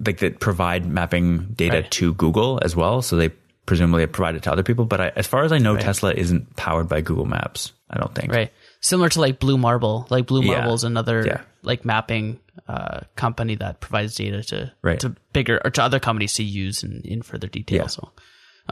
[0.05, 1.91] like that provide mapping data Right.
[1.93, 3.29] to google as well so they
[3.67, 4.85] presumably provide it to other people.
[4.85, 7.73] But I, as far as I know, Tesla isn't powered by Google Maps.
[7.91, 8.33] I don't think.
[8.33, 8.53] Right.
[8.81, 10.07] Similar to like Blue Marble.
[10.11, 10.59] Like Blue Yeah.
[10.59, 11.41] Marble is another Yeah.
[11.63, 14.99] like mapping uh, company that provides data to Right.
[15.01, 17.83] to bigger or to other companies to use in, in further detail.
[17.83, 17.87] Yeah.
[17.89, 18.13] So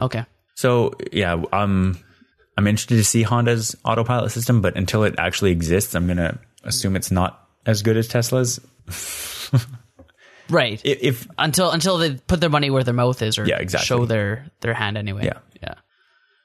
[0.01, 0.25] okay.
[0.55, 1.99] So yeah, um,
[2.57, 6.95] I'm interested to see Honda's autopilot system, but until it actually exists, I'm gonna assume
[6.95, 8.59] it's not as good as Tesla's.
[10.49, 10.79] Right.
[10.85, 13.87] I- If until until they put their money where their mouth is or Yeah, exactly.
[13.87, 15.25] show their their hand anyway.
[15.25, 15.39] Yeah.
[15.61, 15.73] Yeah.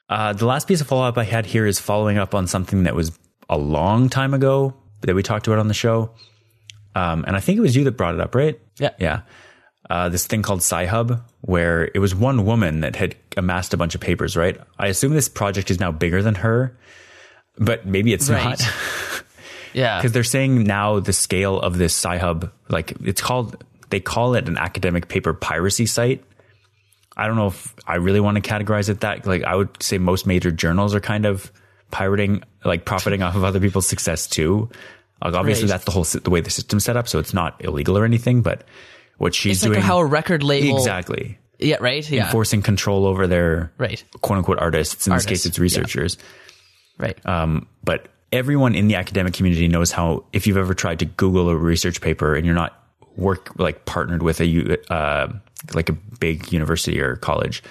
[0.09, 2.83] Uh, the last piece of follow up I had here is following up on something
[2.83, 3.11] that was
[3.51, 6.09] a long time ago that we talked about on the show.
[6.95, 8.59] Um, and I think it was you that brought it up, right?
[8.79, 8.91] Yeah.
[8.97, 9.21] Yeah.
[9.89, 13.93] Uh, this thing called Sci-Hub, where it was one woman that had amassed a bunch
[13.93, 14.59] of papers, right?
[14.79, 16.77] I assume this project is now bigger than her,
[17.57, 18.43] but maybe it's Right.
[18.43, 18.61] not.
[19.73, 19.97] Yeah.
[19.99, 24.47] Because they're saying now the scale of this Sci-Hub, like it's called, they call it
[24.49, 26.23] an academic paper piracy site.
[27.15, 29.25] I don't know if I really want to categorize it that.
[29.25, 31.51] Like I would say most major journals are kind of
[31.91, 34.69] pirating, like profiting off of other people's success too.
[35.23, 35.69] Like obviously Right.
[35.71, 38.41] that's the whole the way the system's set up, so it's not illegal or anything.
[38.41, 38.63] But
[39.17, 42.09] what she's It's like doing how a record label exactly Yeah, right?
[42.09, 42.25] Yeah.
[42.25, 44.03] enforcing control over their Right.
[44.21, 45.05] quote unquote artists.
[45.07, 45.61] In this case, it's yeah.
[45.61, 46.17] researchers.
[46.97, 47.23] Right.
[47.25, 51.49] Um, but everyone in the academic community knows how if you've ever tried to google
[51.49, 52.77] a research paper and you're not
[53.17, 55.27] work like partnered with a uh,
[55.73, 57.61] like a big university or college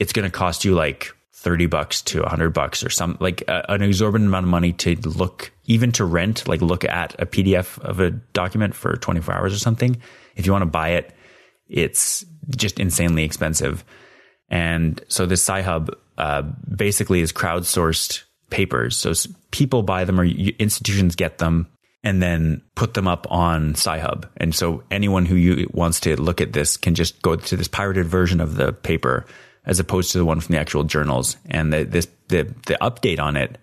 [0.00, 1.14] it's going to cost you like
[1.44, 5.52] 30 bucks to 100 bucks or some like an exorbitant amount of money to look
[5.66, 9.58] even to rent like look at a pdf of a document for 24 hours or
[9.58, 9.96] something
[10.36, 11.14] if you want to buy it
[11.68, 12.24] it's
[12.56, 13.84] just insanely expensive
[14.48, 18.96] and so this Sci-Hub uh, basically is crowdsourced papers.
[18.96, 19.12] So
[19.50, 21.68] people buy them or institutions get them
[22.02, 24.28] and then put them up on Sci-Hub.
[24.36, 27.68] And so anyone who you, wants to look at this can just go to this
[27.68, 29.24] pirated version of the paper
[29.66, 31.36] as opposed to the one from the actual journals.
[31.48, 33.58] And the, this, the, the update on it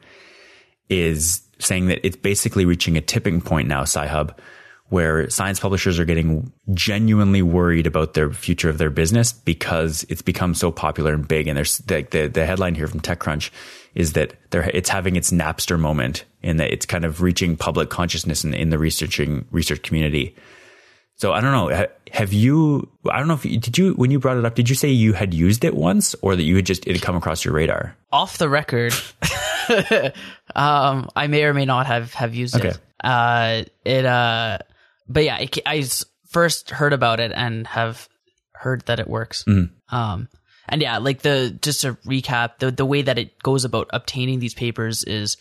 [0.90, 4.38] is saying that it's basically reaching a tipping point now, Sci-Hub,
[4.90, 10.22] where science publishers are getting genuinely worried about their future of their business because it's
[10.22, 11.48] become so popular and big.
[11.48, 13.52] And there's the, the, the headline here from TechCrunch
[13.96, 18.44] is that it's having its Napster moment in that it's kind of reaching public consciousness
[18.44, 20.36] in, in the researching research community.
[21.16, 21.88] So I don't know.
[22.14, 24.56] Ha- Have you, I don't know if you, did you, when you brought it up,
[24.56, 27.02] did you say you had used it once or that you had just, it had
[27.02, 27.96] come across your radar?
[28.12, 28.94] Off the record,
[30.56, 32.70] um, I may or may not have have used Okay.
[32.70, 32.80] it.
[33.04, 34.60] Uh, it uh,
[35.08, 35.86] but yeah, I
[36.30, 38.08] first heard about it and have
[38.54, 39.44] heard that it works.
[39.46, 39.96] Mm-hmm.
[39.96, 40.28] Um,
[40.70, 44.40] and yeah, like the just to recap, the the way that it goes about obtaining
[44.40, 45.38] these papers is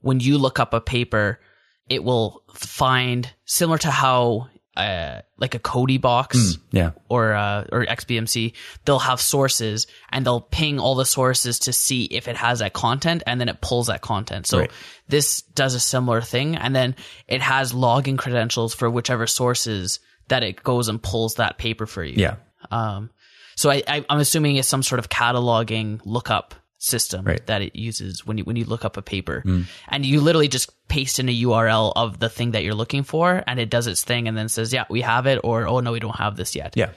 [0.00, 1.40] when you look up a paper,
[1.88, 6.90] it will find similar to how uh, like a Kodi box Yeah.
[7.08, 12.04] or uh, or XBMC, they'll have sources and they'll ping all the sources to see
[12.04, 14.46] if it has that content, and then it pulls that content.
[14.46, 14.70] So Right.
[15.08, 16.96] this does a similar thing, and then
[17.28, 22.02] it has login credentials for whichever sources that it goes and pulls that paper for
[22.02, 22.14] you.
[22.16, 22.36] Yeah.
[22.70, 23.10] Um,
[23.56, 27.40] so I, I, I'm assuming it's some sort of cataloging lookup system Right.
[27.42, 27.46] Mm.
[27.46, 29.42] that it uses when you when you look up a paper,
[29.88, 33.42] and you literally just paste in a URL of the thing that you're looking for,
[33.46, 35.92] and it does its thing, and then says, "Yeah, we have it," or "Oh no,
[35.92, 36.90] we don't have this yet." Yeah.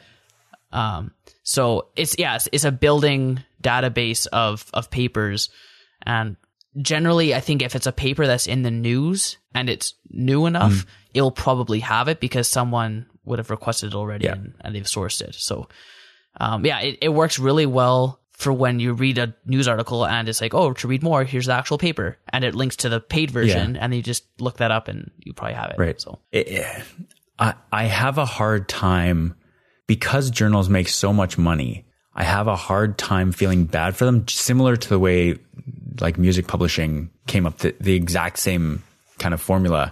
[0.71, 1.12] Um,
[1.43, 5.50] so it's yeah, it's, it's a building database of of papers,
[6.06, 6.36] and
[6.82, 10.73] generally, I think if it's a paper that's in the news and it's new enough,
[10.73, 10.86] Mm.
[11.13, 14.34] it'll probably have it because someone would have requested it already Yeah.
[14.34, 15.34] and, and they've sourced it.
[15.36, 15.67] So,
[16.39, 20.30] um, yeah, it, it works really well for when you read a news article and
[20.30, 23.00] it's like, oh, to read more, here's the actual paper, and it links to the
[23.00, 25.80] paid version, and you just look that up and you probably have it.
[25.80, 26.00] Right.
[26.00, 26.86] So it,
[27.39, 29.36] I, I have a hard time
[29.88, 31.86] because journals make so much money.
[32.13, 35.39] I have a hard time feeling bad for them, similar to the way
[36.00, 38.84] like music publishing came up the, the exact same
[39.17, 39.91] kind of formula.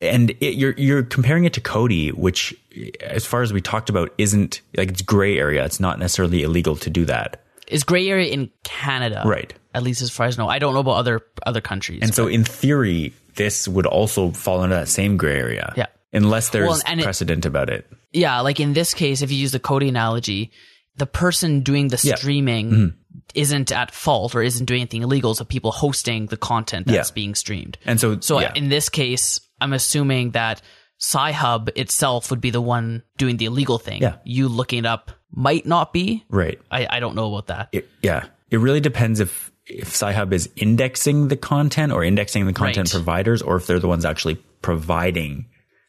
[0.00, 2.54] And it, you're you're comparing it to Kodi, which,
[3.00, 5.64] as far as we talked about, isn't like it's gray area.
[5.64, 9.52] It's not necessarily illegal to do that, it's gray area in Canada, right?
[9.74, 12.00] At least as far as I know, I don't know about other other countries.
[12.02, 15.86] And so, in theory, this would also fall into that same gray area, Yeah.
[16.12, 17.86] Unless there's Well, and it- precedent about it.
[18.12, 20.50] yeah, like in this case, if you use the Kodi analogy,
[20.96, 22.14] the person doing the Yeah.
[22.14, 22.18] Mm-hmm.
[22.18, 22.94] streaming
[23.34, 25.34] isn't at fault or isn't doing anything illegal.
[25.34, 27.14] So people hosting the content that's Yeah.
[27.14, 27.76] being streamed.
[27.86, 28.52] And so, So yeah.
[28.56, 30.62] in this case, I'm assuming that
[30.98, 34.02] Sci-Hub itself would be the one doing the illegal thing.
[34.02, 34.16] Yeah.
[34.24, 36.24] You looking it up might not be.
[36.28, 36.60] right.
[36.70, 37.68] I, I don't know about that.
[37.72, 38.26] It, yeah.
[38.50, 42.98] It really depends if, if Sci-Hub is indexing the content or indexing the content Right.
[42.98, 45.46] providers or if they're the ones actually providing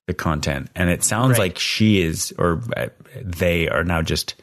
[0.07, 0.69] the content.
[0.75, 1.39] And it sounds Right.
[1.39, 2.87] like she is, or uh,
[3.21, 4.35] they are now just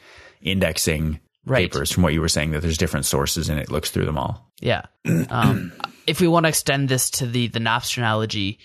[0.43, 1.71] indexing Right.
[1.71, 4.19] papers from what you were saying that there's different sources and it looks through them
[4.19, 4.53] all.
[4.61, 4.83] Yeah.
[5.31, 5.73] Um,
[6.07, 8.59] if we want to extend this to the the Napster analogy,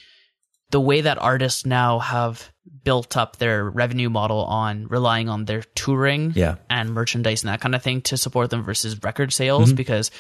[0.74, 2.50] the way that artists now have
[2.84, 6.56] built up their revenue model on relying on their touring Yeah.
[6.70, 9.76] and merchandise and that kind of thing to support them versus record sales, Mm-hmm.
[9.78, 10.12] because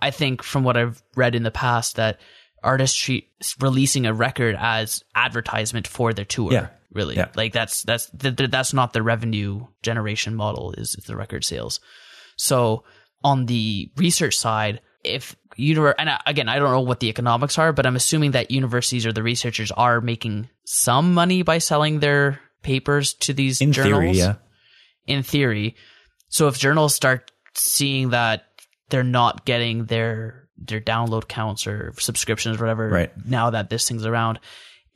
[0.00, 2.20] I think from what I've read in the past that
[2.62, 3.28] artists treat
[3.60, 6.52] releasing a record as advertisement for their tour.
[6.52, 6.68] Yeah.
[6.92, 7.28] Really, Yeah.
[7.34, 10.74] like that's that's th- th- that's not the revenue generation model.
[10.76, 11.80] Is the record sales.
[12.36, 12.84] So
[13.24, 17.72] on the research side, if univer- and again, I don't know what the economics are,
[17.72, 22.40] but I'm assuming that universities or the researchers are making some money by selling their
[22.62, 23.92] papers to these In journals.
[23.94, 24.34] theory, yeah.
[25.06, 25.74] In theory.
[26.28, 28.44] So if journals start seeing that
[28.88, 33.12] they're not getting their their download counts or subscriptions or whatever Right.
[33.26, 34.38] now that this thing's around,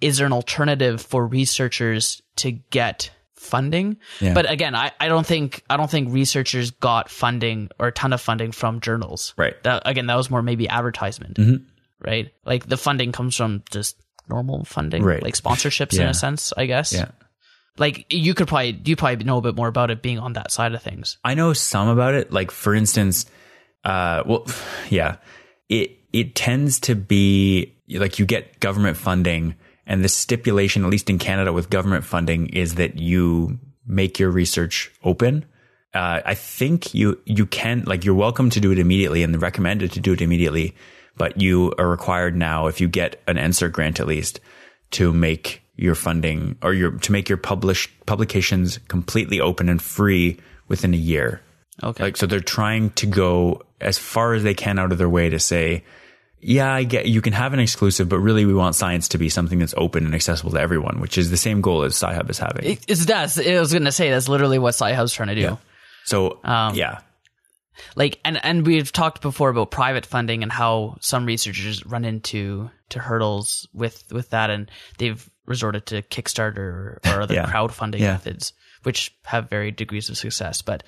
[0.01, 3.99] is there an alternative for researchers to get funding?
[4.21, 4.35] Yeah.
[4.35, 8.13] But again, I, I don't think I don't think researchers got funding or a ton
[8.13, 9.35] of funding from journals.
[9.37, 9.61] Right.
[9.63, 11.39] That again, that was more maybe advertisement.
[12.01, 12.33] Right.
[12.45, 13.97] Like the funding comes from just
[14.29, 15.23] normal funding, Right.
[15.23, 16.93] like sponsorships in a sense, I guess.
[16.93, 17.11] Yeah.
[17.79, 20.51] Like you could probably you probably know a bit more about it being on that
[20.51, 21.19] side of things.
[21.23, 22.33] I know some about it.
[22.33, 23.27] Like for instance,
[23.85, 24.47] uh, well,
[24.89, 25.17] yeah,
[25.69, 29.55] it it tends to be like you get government funding,
[29.87, 34.31] and the stipulation, at least in Canada, with government funding, is that you make your
[34.31, 35.45] research open.
[35.95, 39.93] Uh, I think you you can like you're welcome to do it immediately and recommended
[39.93, 40.75] to do it immediately,
[41.17, 44.41] but you are required now if you get an NSERC grant at least
[44.93, 50.39] to make your funding or your to make your publish publications completely open and free
[50.69, 51.41] within a year.
[51.83, 52.05] Okay.
[52.05, 55.29] Like, so they're trying to go as far as they can out of their way
[55.29, 55.85] to say,
[56.41, 59.29] yeah, I get you can have an exclusive, but really we want science to be
[59.29, 62.39] something that's open and accessible to everyone, which is the same goal as Sci-Hub is
[62.39, 62.65] having.
[62.65, 65.59] It- It's that's I was gonna say that's literally what Sci-Hub's trying to do.
[66.05, 67.01] so, Um, yeah,
[67.95, 72.71] like and and we've talked before about private funding and how some researchers run into
[72.91, 77.47] to hurdles with with that and they've resorted to kickstarter or, or other Yeah.
[77.47, 78.13] crowdfunding Yeah.
[78.13, 80.83] methods which have varied degrees of success but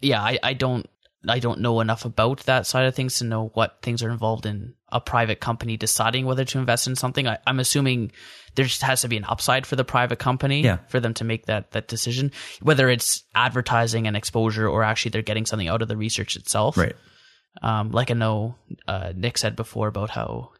[0.00, 0.86] yeah I, I don't
[1.28, 4.46] i don't know enough about that side of things to know what things are involved
[4.46, 8.12] in a private company deciding whether to invest in something I, i'm assuming
[8.56, 10.78] there just has to be an upside for the private company Yeah.
[10.88, 15.22] for them to make that that decision whether it's advertising and exposure or actually they're
[15.22, 16.96] getting something out of the research itself right.
[17.62, 18.54] um, like i know
[18.88, 20.50] uh, nick said before about how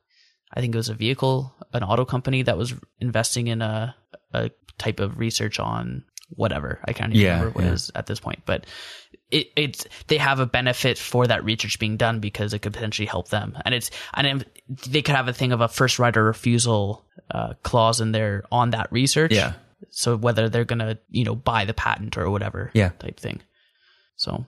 [0.53, 3.95] i think it was a vehicle an auto company that was investing in a,
[4.33, 7.71] a type of research on whatever i can't even Yeah, remember what yeah.
[7.71, 8.67] it is at this point but
[9.31, 13.07] it, it's they have a benefit for that research being done because it could potentially
[13.07, 14.45] help them and it's and
[14.89, 18.45] they could have a thing of a first right of refusal uh, clause in there
[18.51, 19.53] on that research Yeah.
[19.91, 22.91] so whether they're gonna you know buy the patent or whatever Yeah.
[22.99, 23.41] type thing
[24.17, 24.47] so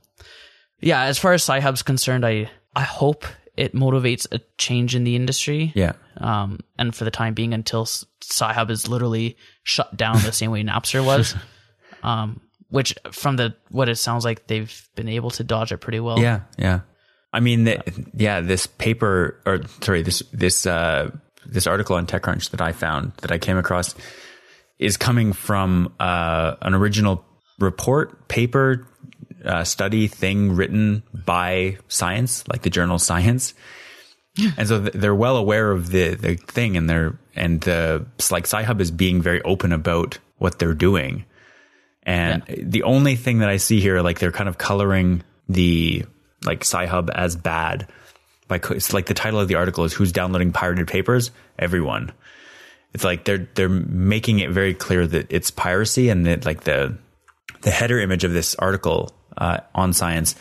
[0.80, 3.24] yeah as far as sci-hub's concerned i i hope
[3.56, 5.92] it motivates a change in the industry Yeah.
[6.16, 10.62] um, and for the time being until Sci-Hub is literally shut down the same way
[10.64, 11.34] Napster was,
[12.02, 12.40] um,
[12.72, 16.18] which from the what it sounds like they've been able to dodge it pretty well.
[16.18, 16.80] Yeah, yeah.
[17.32, 17.80] I mean, the,
[18.14, 21.10] yeah, this paper or sorry, this this uh,
[21.46, 23.94] this article on TechCrunch that I found that I came across
[24.78, 27.24] is coming from uh, an original
[27.58, 28.88] report, paper,
[29.44, 33.54] uh, study thing written by Science, like the journal Science.
[34.56, 38.44] And so th- they're well aware of the, the thing and they're, and the, like
[38.44, 41.26] Sci-Hub is being very open about what they're doing.
[42.04, 46.04] And the only thing that I see here, like they're kind of coloring the
[46.44, 47.86] like Sci-Hub as bad
[48.48, 51.30] by, it's like the title of the article is who's downloading pirated papers?
[51.58, 52.12] Everyone.
[52.92, 56.96] It's like they're, they're making it very clear that it's piracy and that like the,
[57.62, 60.34] the header image of this article, uh, on science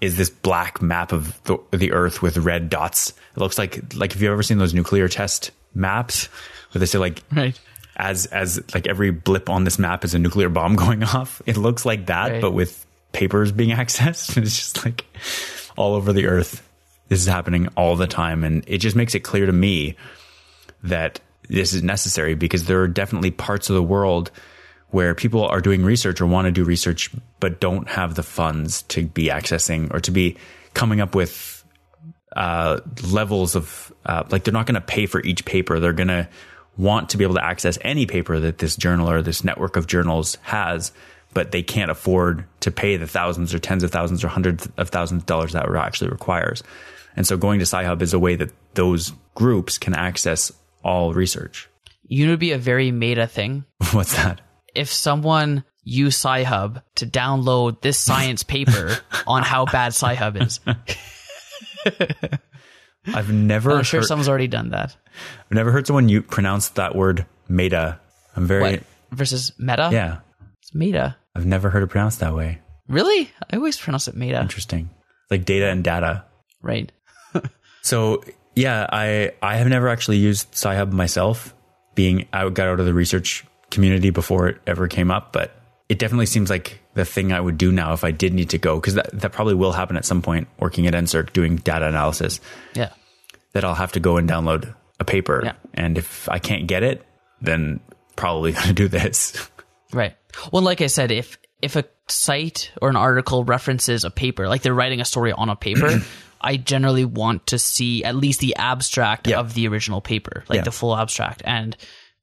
[0.00, 3.10] is this black map of the, the earth with red dots.
[3.10, 6.28] It looks like, like if you've ever seen those nuclear test maps
[6.72, 7.58] where they say like, Right.
[7.96, 11.40] As as like every blip on this map is a nuclear bomb going off.
[11.46, 12.40] It looks like that, Right.
[12.42, 14.36] but with papers being accessed.
[14.36, 15.04] It's just like
[15.76, 16.62] all over the earth.
[17.08, 19.96] This is happening all the time, and it just makes it clear to me
[20.82, 24.30] that this is necessary because there are definitely parts of the world
[24.90, 28.82] where people are doing research or want to do research but don't have the funds
[28.82, 30.36] to be accessing or to be
[30.74, 31.64] coming up with
[32.34, 35.78] uh, levels of uh, like they're not going to pay for each paper.
[35.80, 36.28] They're going to
[36.76, 39.86] want to be able to access any paper that this journal or this network of
[39.86, 40.92] journals has,
[41.34, 44.90] but they can't afford to pay the thousands or tens of thousands or hundreds of
[44.90, 46.62] thousands of dollars that it actually requires.
[47.16, 50.52] And so going to Sci-Hub is a way that those groups can access
[50.84, 51.68] all research.
[52.08, 54.40] You know, it'd be a very meta thing What's that?
[54.74, 60.60] if someone used Sci-Hub to download this science paper on how bad Sci-Hub is.
[63.14, 64.96] I've never oh, I'm sure heard, someone's already done that.
[65.44, 68.00] I've never heard someone you pronounce that word meta.
[68.34, 68.82] I'm very What
[69.12, 69.90] versus Meta?
[69.92, 70.18] yeah.
[70.60, 71.16] it's Meta.
[71.34, 72.60] I've never heard it pronounced that way.
[72.88, 73.30] Really?
[73.50, 74.40] I always pronounce it Meta.
[74.40, 74.90] Interesting.
[75.30, 76.24] Like data and data.
[76.62, 76.90] Right.
[77.82, 78.24] So
[78.56, 81.54] yeah, I I have never actually used Sci-Hub myself.
[81.94, 85.54] Being I got out of the research community before it ever came up, but
[85.88, 88.58] it definitely seems like the thing I would do now if I did need to
[88.58, 90.48] go because that that probably will happen at some point.
[90.58, 92.40] Working at NSERC doing data analysis,
[92.74, 92.88] Yeah.
[93.52, 95.52] that I'll have to go and download a paper, Yeah.
[95.74, 97.06] and if I can't get it,
[97.40, 97.80] then
[98.16, 99.36] probably gonna do this.
[99.92, 100.16] Right.
[100.52, 104.62] Well, like I said, if if a site or an article references a paper, like
[104.62, 106.00] they're writing a story on a paper,
[106.40, 109.38] I generally want to see at least the abstract Yeah.
[109.40, 110.62] of the original paper, like Yeah.
[110.64, 111.76] the full abstract, and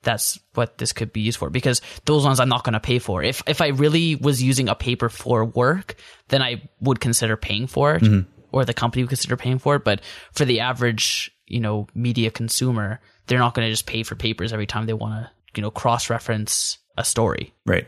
[0.04, 3.00] that's what this could be used for because those ones I'm not going to pay
[3.00, 3.24] for.
[3.24, 5.96] If if I really was using a paper for work,
[6.30, 8.04] then I would consider paying for it,
[8.52, 9.84] or the company would consider paying for it.
[9.84, 10.02] But
[10.34, 14.54] for the average, you know, media consumer, they're not going to just pay for papers
[14.54, 17.54] every time they want to, you know, cross reference a story.
[17.66, 17.88] right.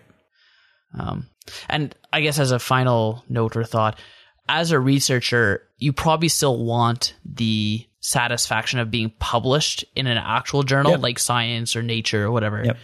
[0.97, 1.28] Um,
[1.68, 3.99] and I guess as a final note or thought,
[4.47, 10.63] as a researcher, you probably still want the satisfaction of being published in an actual
[10.63, 11.01] journal Yep.
[11.01, 12.63] like Science or Nature or whatever.
[12.63, 12.77] Yep.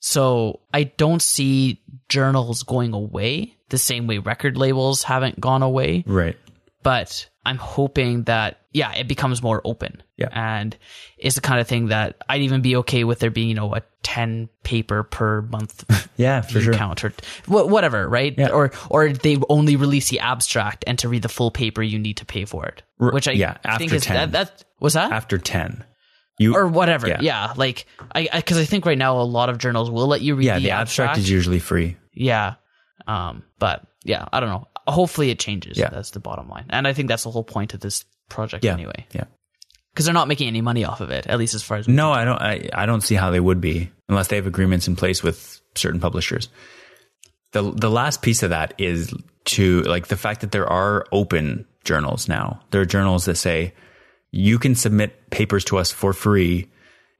[0.00, 6.04] So I don't see journals going away the same way record labels haven't gone away
[6.06, 6.36] Right.
[6.82, 10.02] but I'm hoping that yeah, it becomes more open.
[10.18, 10.28] Yeah.
[10.32, 10.76] And
[11.16, 13.74] it's the kind of thing that I'd even be okay with there being, you know,
[13.74, 15.84] a 10 paper per month
[16.18, 16.74] Yeah, for sure.
[16.74, 17.08] count or
[17.46, 18.34] wh- whatever, right?
[18.36, 18.50] Yeah.
[18.50, 22.18] Or or they only release the abstract and to read the full paper you need
[22.18, 22.82] to pay for it.
[22.98, 24.14] Which I yeah, think is 10.
[24.14, 25.10] that that was that?
[25.10, 25.82] After ten,
[26.38, 27.08] you or whatever.
[27.08, 27.20] Yeah.
[27.22, 27.52] Yeah.
[27.56, 30.44] like I because I, think right now a lot of journals will let you read
[30.44, 31.96] yeah, the, the abstract is usually free.
[32.12, 32.56] yeah.
[33.06, 34.68] Um, but yeah, I don't know.
[34.86, 35.78] Hopefully it changes.
[35.78, 35.88] Yeah.
[35.88, 36.66] That's the bottom line.
[36.68, 38.72] And I think that's the whole point of this project Yeah.
[38.74, 39.06] anyway.
[39.12, 39.24] Yeah.
[39.92, 42.12] Because they're not making any money off of it, at least as far as No,
[42.12, 42.40] I don't.
[42.40, 45.60] I, I don't see how they would be unless they have agreements in place with
[45.74, 46.48] certain publishers.
[47.52, 49.14] the The last piece of that is
[49.46, 52.60] to like the fact that there are open journals now.
[52.72, 53.72] There are journals that say
[54.32, 56.68] you can submit papers to us for free,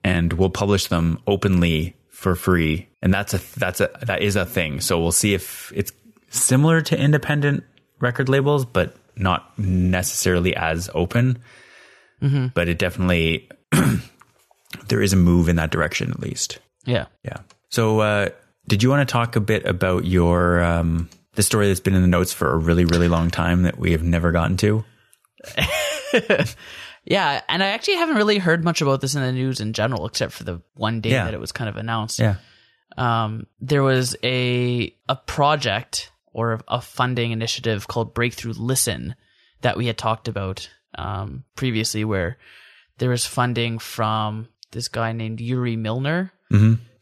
[0.05, 2.89] and we'll publish them openly for free.
[3.01, 4.81] And that's a that's a that is a thing.
[4.83, 5.93] So we'll see if it's
[6.29, 7.65] similar to independent
[8.01, 11.39] record labels, but not necessarily as open.
[12.21, 13.49] But it definitely
[14.89, 16.59] there is a move in that direction at least.
[16.85, 17.07] Yeah.
[17.25, 17.39] Yeah.
[17.69, 18.29] So, uh,
[18.67, 22.03] did you want to talk a bit about your um, the story that's been in
[22.03, 24.85] the notes for a really, really long time that we have never gotten to?
[27.09, 27.41] Yeah.
[27.49, 30.33] And I actually haven't really heard much about this in the news in general, except
[30.33, 31.27] for the one day Yeah.
[31.27, 32.19] that it was kind of announced.
[32.19, 32.37] Yeah.
[32.99, 39.15] um, there was a a project or a funding initiative called Breakthrough Listen
[39.63, 40.69] that we had talked about
[40.99, 42.37] um, previously, where
[42.99, 46.33] there was funding from this guy named Yuri Milner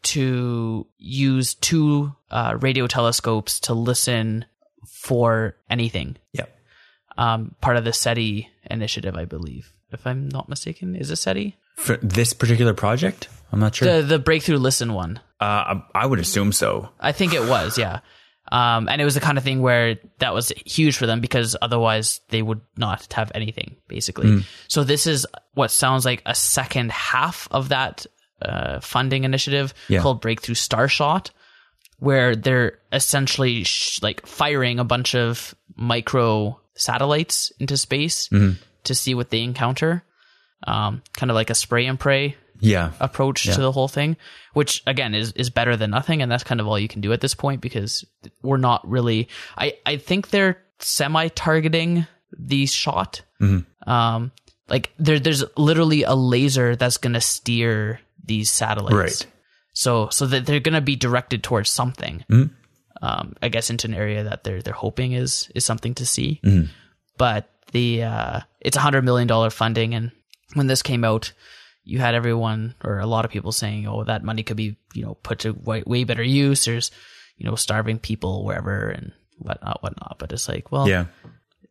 [0.03, 4.45] to use two uh, radio telescopes to listen
[4.87, 6.15] for anything.
[6.31, 6.45] Yeah.
[7.17, 10.95] Um, part of the SETI initiative, I believe, if I'm not mistaken.
[10.95, 11.57] Is it SETI?
[11.75, 14.01] For this particular project, I'm not sure.
[14.01, 15.19] The the Breakthrough Listen one.
[15.41, 16.89] uh, I, I would assume so.
[16.99, 17.99] I think it was, yeah.
[18.51, 21.55] Um, and it was the kind of thing where that was huge for them because
[21.61, 24.43] otherwise they would not have anything, basically.
[24.67, 25.25] So this is
[25.55, 28.05] what sounds like a second half of that
[28.41, 30.01] uh, funding initiative Yeah.
[30.01, 31.31] called Breakthrough Starshot,
[31.97, 38.29] where they're essentially sh- like firing a bunch of micro satellites into space
[38.83, 40.03] to see what they encounter.
[40.67, 42.91] Um, kind of like a spray and pray Yeah.
[42.99, 44.17] approach to the whole thing,
[44.53, 47.11] which again is is better than nothing, and that's kind of all you can do
[47.13, 48.05] at this point because
[48.41, 49.27] we're not really.
[49.57, 53.21] I I think they're semi targeting the shot.
[53.85, 54.31] Um,
[54.69, 59.27] like there there's literally a laser that's gonna steer these satellites, Right.
[59.73, 62.23] So so that they're gonna be directed towards something.
[63.01, 66.39] Um, I guess into an area that they're they're hoping is is something to see,
[67.17, 70.11] but the uh, it's a hundred million dollar funding, and
[70.53, 71.33] when this came out,
[71.85, 75.03] you had everyone or a lot of people saying, "Oh, that money could be you
[75.05, 76.91] know put to way, way better use." There's
[77.37, 80.17] you know starving people wherever and whatnot, whatnot.
[80.19, 81.05] But it's like, well, Yeah.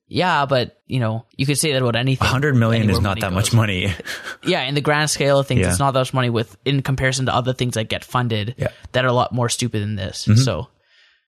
[0.06, 2.24] yeah, but you know, you could say that about anything.
[2.24, 3.92] 100 million is not that much money.
[4.44, 5.70] Yeah, in the grand scale of things, Yeah.
[5.70, 8.66] it's not that much money with in comparison to other things that get funded Yeah.
[8.68, 8.86] Mm-hmm.
[8.92, 10.28] that are a lot more stupid than this.
[10.44, 10.68] So,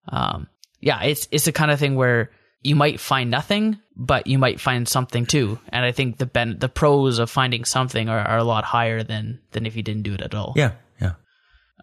[0.09, 0.49] um,
[0.81, 2.31] yeah, it's it's the kind of thing where
[2.67, 5.59] you might find nothing, but you might find something too.
[5.69, 9.03] And I think the ben- the pros of finding something are, are a lot higher
[9.03, 10.53] than than if you didn't do it at all.
[10.57, 10.73] yeah.
[11.01, 11.13] Yeah.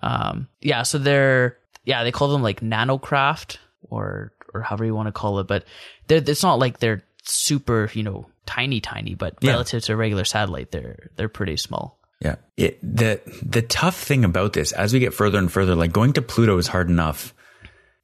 [0.01, 3.57] Um, yeah, so they're yeah, they call them like nanocraft
[3.89, 5.65] or or however you want to call it, but
[6.07, 9.51] they're, it's not like they're super, you know, tiny, tiny, but Yeah.
[9.51, 11.99] relative to a regular satellite, they're they're pretty small.
[12.21, 12.35] Yeah.
[12.57, 16.13] It, the the tough thing about this, as we get further and further, like going
[16.13, 17.33] to Pluto is hard enough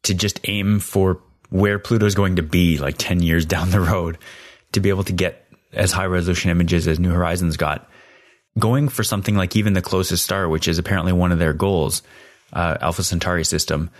[0.03, 3.81] to just aim for where Pluto is going to be like ten years down the
[3.81, 4.17] road
[4.71, 7.89] to be able to get as high resolution images as New Horizons got.
[8.57, 12.01] Going for something like even the closest star, which is apparently one of their goals,
[12.51, 13.91] uh, Alpha Centauri system,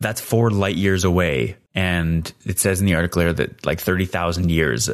[0.00, 1.56] that's four light years away.
[1.74, 4.90] And it says in the article here that like 30,000 years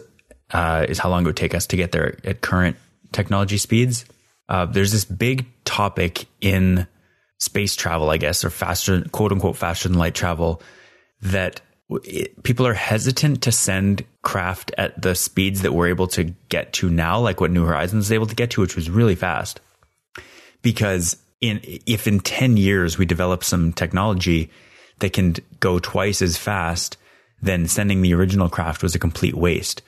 [0.50, 2.76] uh, is how long it would take us to get there at current
[3.12, 4.04] technology speeds.
[4.48, 6.86] Uh, there's this big topic in
[7.38, 10.62] space travel, I guess, or faster, quote unquote, faster than light travel
[11.24, 11.60] that
[12.04, 16.72] it, people are hesitant to send craft at the speeds that we're able to get
[16.74, 19.60] to now, like what New Horizons is able to get to, which was really fast.
[20.62, 24.50] Because in if in 10 years we develop some technology
[25.00, 26.96] that can go twice as fast,
[27.42, 29.82] then sending the original craft was a complete waste.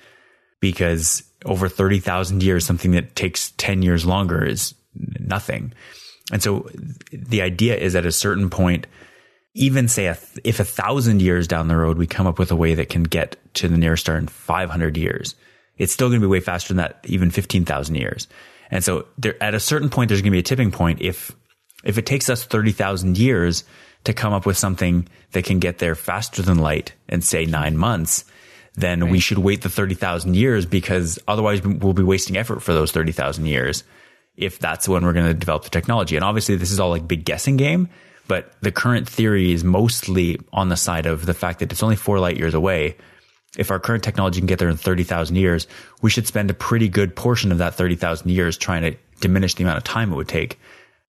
[0.60, 4.74] Because over 30,000 years, something that takes 10 years longer is
[5.20, 5.72] nothing.
[6.32, 6.68] And so
[7.12, 8.86] the idea is at a certain point,
[9.56, 12.56] even say a, if a thousand years down the road, we come up with a
[12.56, 15.34] way that can get to the nearest star in 500 years,
[15.78, 18.28] it's still going to be way faster than that, even 15,000 years.
[18.70, 21.00] And so there, at a certain point, there's going to be a tipping point.
[21.00, 21.34] If,
[21.84, 23.64] if it takes us 30,000 years
[24.04, 27.78] to come up with something that can get there faster than light in say nine
[27.78, 28.24] months,
[28.74, 32.92] then we should wait the 30,000 years because otherwise we'll be wasting effort for those
[32.92, 33.84] 30,000 years
[34.36, 36.14] if that's when we're going to develop the technology.
[36.14, 37.88] And obviously this is all like big guessing game,
[38.28, 41.96] but the current theory is mostly on the side of the fact that it's only
[41.96, 42.96] four light years away.
[43.56, 45.66] If our current technology can get there in 30,000 years,
[46.02, 49.64] we should spend a pretty good portion of that 30,000 years trying to diminish the
[49.64, 50.58] amount of time it would take.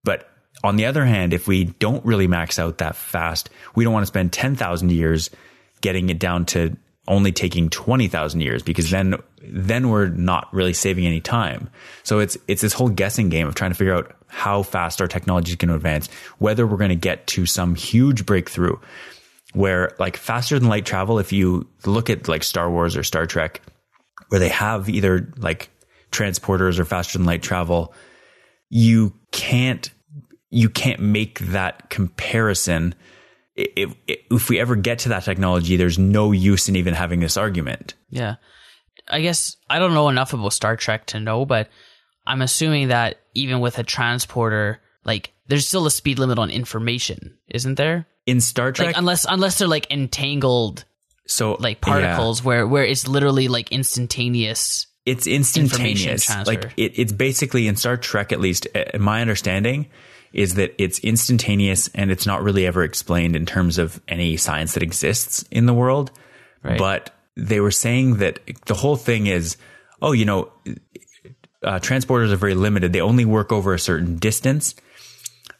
[0.04, 0.30] But
[0.64, 4.04] on the other hand, if we don't really max out that fast, we don't want
[4.04, 5.30] to spend 10,000 years
[5.82, 11.06] getting it down to only taking 20,000 years because then then we're not really saving
[11.06, 11.70] any time.
[12.04, 15.08] So it's it's this whole guessing game of trying to figure out how fast our
[15.08, 18.78] technology is going to advance, whether we're going to get to some huge breakthrough
[19.54, 23.26] where like faster than light travel if you look at like Star Wars or Star
[23.26, 23.62] Trek
[24.30, 25.70] where they have either like
[26.12, 27.94] transporters or faster than light travel,
[28.70, 29.90] you can't
[30.50, 32.96] you can't make that comparison
[33.56, 37.38] if, if we ever get to that technology, there's no use in even having this
[37.38, 37.96] argument.
[38.10, 38.36] Yeah.
[39.08, 41.70] I guess I don't know enough about Star Trek to know, but
[42.28, 47.38] I'm assuming that even with a transporter, like there's still a speed limit on information,
[47.48, 48.06] isn't there?
[48.26, 50.86] In Star Trek, Like unless unless they're like entangled
[51.26, 54.88] so like yeah, particles where where it's literally like instantaneous.
[55.06, 56.30] it's instantaneous.
[56.46, 59.88] Like it, it's basically in Star Trek, at least, uh, my understanding
[60.34, 64.74] is that it's instantaneous and it's not really ever explained in terms of any science
[64.74, 66.12] that exists in the world.
[66.64, 66.78] Right.
[66.78, 69.56] But they were saying that the whole thing is,
[70.02, 70.52] oh, you know,
[71.64, 72.94] uh, transporters are very limited.
[72.94, 74.76] They only work over a certain distance.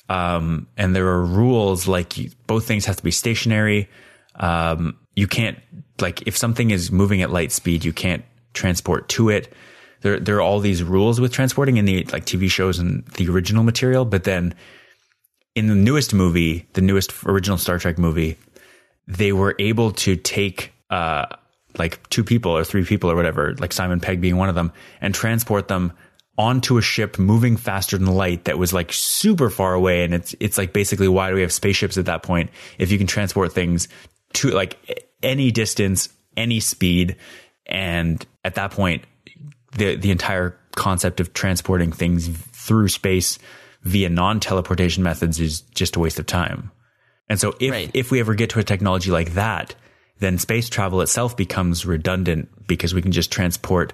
[0.10, 3.90] Um, and there are rules like you, both things have to be stationary.
[4.36, 5.58] Um, you can't,
[6.00, 8.24] like, if something is moving at light speed, you can't
[8.54, 9.54] transport to it.
[10.02, 13.28] There, there are all these rules with transporting in the like TV shows and the
[13.30, 14.06] original material.
[14.06, 14.54] But then
[15.56, 18.38] in the newest movie, the newest original Star Trek movie,
[19.08, 21.26] they were able to take, uh,
[21.78, 24.72] like two people or three people or whatever, like Simon Pegg being one of them,
[25.02, 25.94] and transport them
[26.38, 30.04] onto a ship moving faster than light that was like super far away.
[30.04, 32.52] And it's, it's like basically why do we have spaceships at that point?
[32.78, 33.88] If you can transport things
[34.34, 37.16] to like any distance, any speed.
[37.66, 39.04] And at that point,
[39.78, 43.40] the, the entire concept of transporting things through space
[43.82, 46.72] via non teleportation methods is just a waste of time.
[47.30, 47.92] And so if, Right.
[47.94, 49.76] if we ever get to a technology like that,
[50.20, 53.94] then space travel itself becomes redundant because we can just transport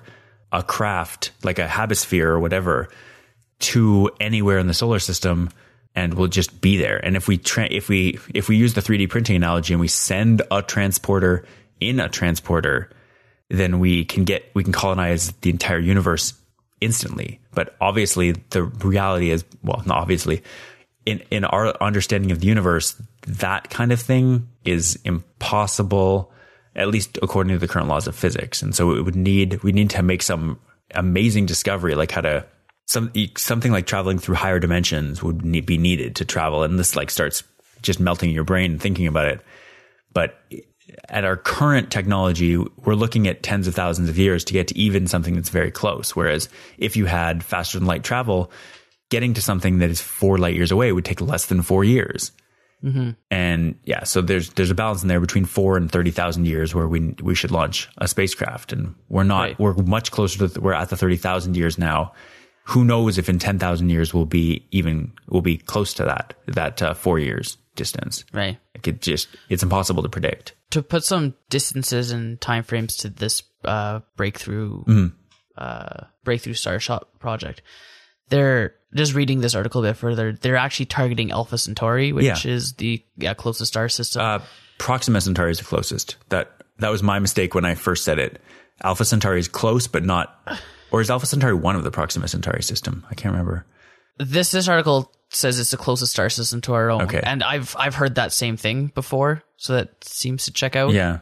[0.51, 2.89] a craft like a habisphere or whatever
[3.59, 5.49] to anywhere in the solar system
[5.95, 7.03] and we'll just be there.
[7.03, 9.87] And if we tra- if we if we use the 3D printing analogy and we
[9.87, 11.45] send a transporter
[11.79, 12.89] in a transporter,
[13.49, 16.33] then we can get we can colonize the entire universe
[16.81, 17.39] instantly.
[17.53, 20.43] But obviously the reality is well, not obviously
[21.05, 22.95] in in our understanding of the universe,
[23.27, 26.31] that kind of thing is impossible
[26.75, 28.61] at least according to the current laws of physics.
[28.61, 30.59] And so it would need we need to make some
[30.95, 32.45] amazing discovery like how to
[32.85, 36.95] some something like traveling through higher dimensions would need, be needed to travel and this
[36.95, 37.43] like starts
[37.81, 39.41] just melting your brain thinking about it.
[40.13, 40.39] But
[41.09, 44.77] at our current technology, we're looking at tens of thousands of years to get to
[44.77, 46.15] even something that's very close.
[46.15, 48.51] Whereas if you had faster than light travel,
[49.09, 52.31] getting to something that is four light years away would take less than four years.
[53.31, 56.75] And yeah, so there's there's a balance in there between four and thirty thousand years
[56.75, 59.41] where we we should launch a spacecraft, and we're not.
[59.41, 59.59] Right.
[59.59, 60.59] We're much closer to.
[60.59, 62.11] we're at the thirty thousand years now.
[62.65, 66.33] Who knows if in ten thousand years we'll be even we'll be close to that
[66.47, 68.25] that uh, four years distance.
[68.33, 68.57] Right.
[68.75, 70.53] Like it just it's impossible to predict.
[70.71, 75.15] To put some distances and timeframes to this uh, breakthrough Mm-hmm.
[75.57, 77.61] uh, breakthrough Starshot project,
[78.33, 80.33] they're just reading this article a bit further.
[80.33, 82.51] They're actually targeting Alpha Centauri, which Yeah.
[82.51, 84.21] is the yeah, closest star system.
[84.21, 84.39] Uh,
[84.77, 86.15] Proxima Centauri is the closest.
[86.29, 88.41] That that was my mistake when I first said it.
[88.83, 90.35] Alpha Centauri is close, but not.
[90.91, 93.05] Or is Alpha Centauri one of the Proxima Centauri system?
[93.09, 93.65] I can't remember.
[94.19, 97.21] this this article says it's the closest star system to our own, Okay.
[97.23, 100.91] and I've I've heard that same thing before, so that seems to check out.
[100.93, 101.19] Yeah.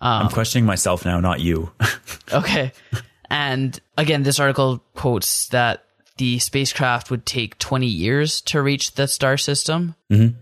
[0.00, 1.70] I'm questioning myself now, not you.
[2.32, 2.72] Okay.
[3.30, 5.84] and again, this article quotes that
[6.18, 9.94] the spacecraft would take 20 years to reach the star system.
[10.10, 10.36] Mm-hmm.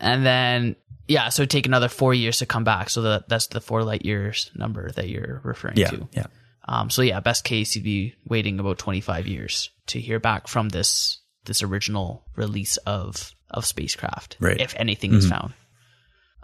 [0.00, 2.90] And then, yeah, so it'd take another four years to come back.
[2.90, 5.90] So that, that's the four light years number that you're referring yeah.
[5.90, 6.08] to.
[6.12, 6.26] Yeah.
[6.66, 10.70] Um, so yeah, best case, you'd be waiting about 25 years to hear back from
[10.70, 14.36] this, this original release of, of spacecraft.
[14.40, 14.60] Right.
[14.60, 15.52] If anything is found.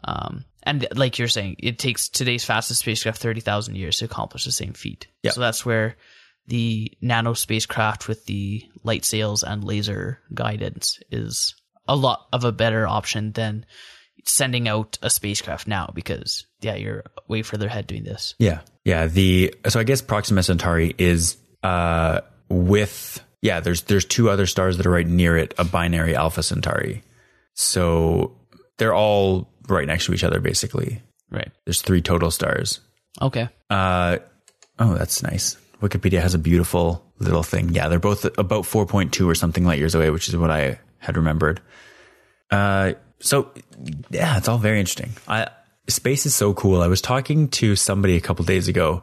[0.05, 4.53] Um, and like you're saying, it takes today's fastest spacecraft 30,000 years to accomplish the
[4.53, 5.07] same feat.
[5.23, 5.31] Yeah.
[5.31, 5.97] So that's where
[6.49, 11.55] the nano spacecraft with the light sails and laser guidance is
[11.86, 13.64] a lot of a better option than
[14.24, 18.34] sending out a spacecraft now because yeah, you're way further ahead doing this.
[18.38, 18.61] Yeah.
[18.84, 19.07] Yeah.
[19.07, 24.76] The so I guess Proxima Centauri is uh with yeah, there's there's two other stars
[24.76, 27.03] that are right near it, a binary Alpha Centauri.
[27.55, 28.36] So
[28.78, 31.03] they're all right next to each other basically.
[31.30, 31.51] Right.
[31.64, 32.80] There's three total stars.
[33.20, 33.49] Okay.
[33.70, 34.18] Uh
[34.78, 35.57] oh, that's nice.
[35.81, 37.70] Wikipedia has a beautiful little thing.
[37.70, 41.16] Yeah, they're both about 4.2 or something light years away, which is what I had
[41.16, 41.61] remembered.
[42.51, 43.51] Uh so
[44.11, 45.11] yeah, it's all very interesting.
[45.26, 45.49] I
[45.89, 46.83] space is so cool.
[46.83, 49.03] I was talking to somebody a couple days ago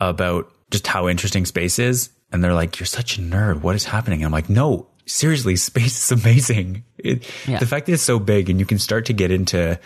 [0.00, 3.62] about just how interesting space is, and they're like, "You're such a nerd.
[3.62, 6.84] What is happening?" And I'm like, "No, seriously, space is amazing.
[6.98, 7.58] It, Yeah.
[7.58, 9.78] The fact that it's so big, and you can start to get into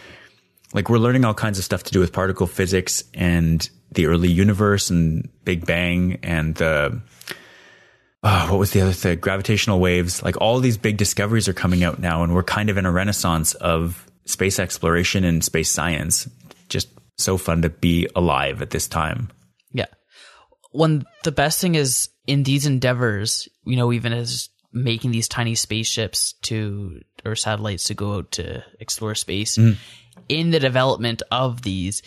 [0.72, 4.30] like we're learning all kinds of stuff to do with particle physics and the early
[4.30, 7.00] universe and Big Bang and the
[8.22, 9.18] oh, what was the other thing?
[9.18, 10.22] Gravitational waves.
[10.22, 12.92] Like all these big discoveries are coming out now, and we're kind of in a
[12.92, 16.28] renaissance of space exploration and space science.
[16.68, 16.88] Just
[17.18, 19.30] so fun to be alive at this time.
[19.72, 19.86] Yeah.
[20.70, 25.56] One the best thing is in these endeavors, you know, even as making these tiny
[25.56, 29.72] spaceships to or satellites to go out to explore space, mm-hmm.
[30.28, 32.02] in the development of these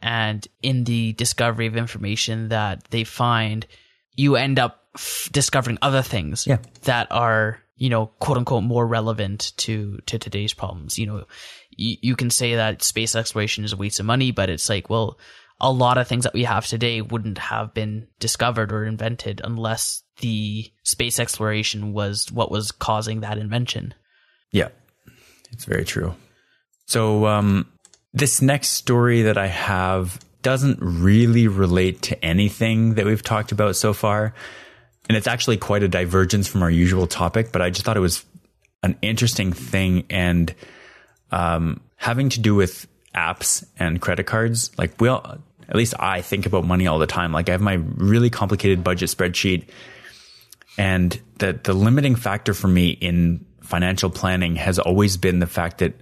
[0.00, 3.66] and in the discovery of information that they find,
[4.14, 6.58] you end up f- discovering other things Yeah.
[6.84, 11.24] that are you know quote unquote more relevant to to today's problems you know
[11.70, 14.90] you, you can say that space exploration is a waste of money but it's like
[14.90, 15.16] well
[15.60, 20.02] a lot of things that we have today wouldn't have been discovered or invented unless
[20.20, 23.94] the space exploration was what was causing that invention
[24.50, 24.68] Yeah,
[25.52, 26.14] it's very true.
[26.86, 27.66] So, um,
[28.18, 33.76] this next story that I have doesn't really relate to anything that we've talked about
[33.76, 34.34] so far.
[35.08, 38.00] And it's actually quite a divergence from our usual topic, but I just thought it
[38.00, 38.24] was
[38.82, 40.54] an interesting thing and
[41.30, 44.70] um, having to do with apps and credit cards.
[44.78, 45.38] Like, we all,
[45.68, 47.32] at least I think about money all the time.
[47.32, 49.64] Like, I have my really complicated budget spreadsheet
[50.78, 55.78] and the the limiting factor for me in financial planning has always been the fact
[55.78, 55.92] that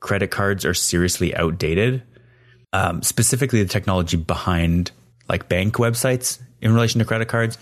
[0.00, 2.02] credit cards are seriously outdated.
[2.72, 4.90] Um, specifically, the technology behind
[5.28, 7.56] like bank websites in relation to credit cards.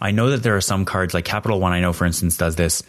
[0.00, 2.56] I know that there are some cards, like Capital One, I know for instance does
[2.56, 2.82] this,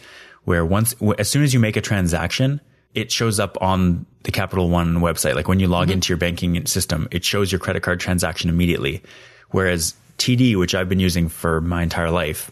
[0.44, 2.60] where once as soon as you make a transaction,
[2.94, 5.34] it shows up on the Capital One website.
[5.34, 9.02] Like when you log into your banking system, it shows your credit card transaction immediately.
[9.50, 12.50] Whereas TD, which I've been using for my entire life,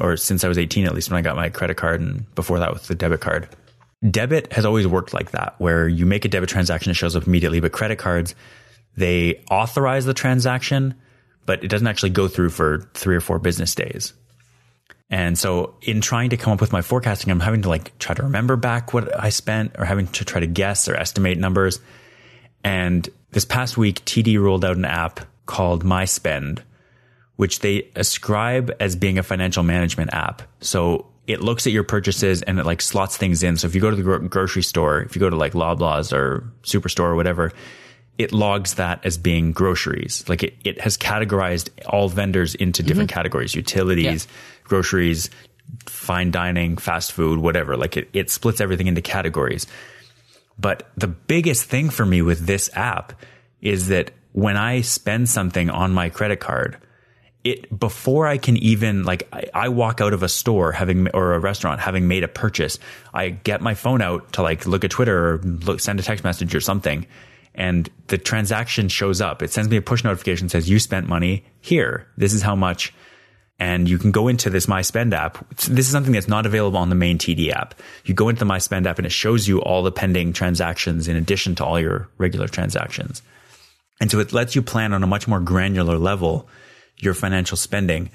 [0.00, 2.58] or since I was 18 at least when I got my credit card and before
[2.58, 3.48] that with the debit card.
[4.08, 7.26] Debit has always worked like that where you make a debit transaction it shows up
[7.26, 8.34] immediately but credit cards
[8.96, 10.94] they authorize the transaction
[11.44, 14.12] but it doesn't actually go through for 3 or 4 business days.
[15.08, 18.14] And so in trying to come up with my forecasting I'm having to like try
[18.14, 21.80] to remember back what I spent or having to try to guess or estimate numbers.
[22.64, 26.62] And this past week TD rolled out an app called My Spend
[27.36, 30.42] which they ascribe as being a financial management app.
[30.60, 33.56] So it looks at your purchases and it like slots things in.
[33.56, 36.12] So if you go to the gro- grocery store, if you go to like Loblaws
[36.12, 37.52] or Superstore or whatever,
[38.18, 40.26] it logs that as being groceries.
[40.28, 43.16] Like it, it has categorized all vendors into different mm-hmm.
[43.16, 44.26] categories, utilities,
[44.64, 45.30] groceries,
[45.86, 47.76] fine dining, fast food, whatever.
[47.76, 49.66] Like it, it splits everything into categories.
[50.58, 53.20] But the biggest thing for me with this app
[53.60, 56.78] is that when I spend something on my credit card,
[57.46, 61.34] it before I can even like I, I, walk out of a store having or
[61.34, 62.78] a restaurant having made a purchase,
[63.14, 66.24] I get my phone out to like look at Twitter or look, send a text
[66.24, 67.06] message or something,
[67.54, 69.42] and the transaction shows up.
[69.42, 72.08] It sends me a push notification says you spent money here.
[72.16, 72.92] This is how much.
[73.58, 75.48] And you can go into this My Spend app.
[75.56, 77.74] This is something that's not available on the main TD app.
[78.04, 81.08] You go into the My Spend app and it shows you all the pending transactions
[81.08, 83.22] in addition to all your regular transactions.
[83.98, 86.50] And so it lets you plan on a much more granular level
[86.98, 88.10] your financial spending.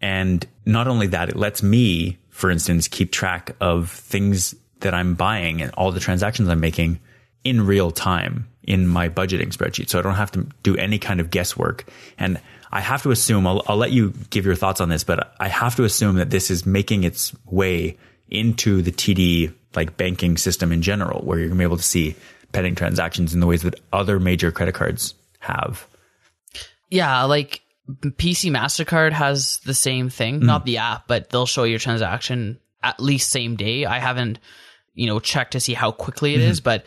[0.00, 5.14] And not only that, it lets me, for instance, keep track of things that I'm
[5.14, 7.00] buying and all the transactions I'm making
[7.42, 9.88] in real time in my budgeting spreadsheet.
[9.88, 11.84] So I don't have to do any kind of guesswork.
[12.18, 12.40] And
[12.72, 15.48] I have to assume, I'll, I'll let you give your thoughts on this, but I
[15.48, 17.96] have to assume that this is making its way
[18.28, 22.16] into the TD like banking system in general, where you're to be able to see
[22.52, 25.86] pending transactions in the ways that other major credit cards have.
[26.90, 30.44] Yeah, like PC MasterCard has the same thing, mm.
[30.44, 33.84] not the app, but they'll show your transaction at least same day.
[33.84, 34.38] I haven't,
[34.94, 36.50] you know, checked to see how quickly it mm-hmm.
[36.50, 36.84] is, but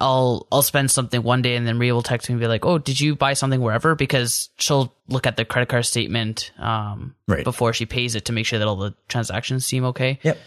[0.00, 2.64] I'll I'll spend something one day and then Ria will text me and be like,
[2.64, 7.14] "Oh, did you buy something wherever?" Because she'll look at the credit card statement um,
[7.26, 7.44] right.
[7.44, 10.18] before she pays it to make sure that all the transactions seem okay.
[10.22, 10.38] Yep.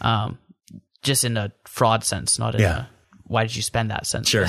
[0.00, 0.38] Um,
[1.02, 2.80] just in a fraud sense, not in yeah.
[2.80, 2.86] a
[3.28, 4.28] why did you spend that sense.
[4.28, 4.46] Sure.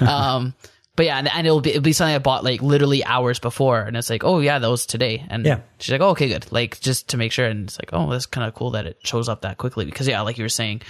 [0.00, 0.54] um,
[0.96, 3.80] but yeah, and, and, it'll be it'll be something I bought like literally hours before,
[3.80, 5.60] and it's like, oh yeah, that was today, and yeah.
[5.78, 8.26] she's like, oh, okay, good, like just to make sure, and it's like, oh, that's
[8.26, 10.82] kind of cool that it shows up that quickly because yeah, like you were saying,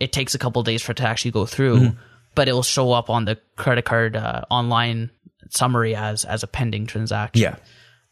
[0.00, 1.98] it takes a couple days for it to actually go through, mm-hmm.
[2.34, 5.10] but it will show up on the credit card uh, online
[5.50, 7.42] summary as as a pending transaction.
[7.42, 7.56] Yeah.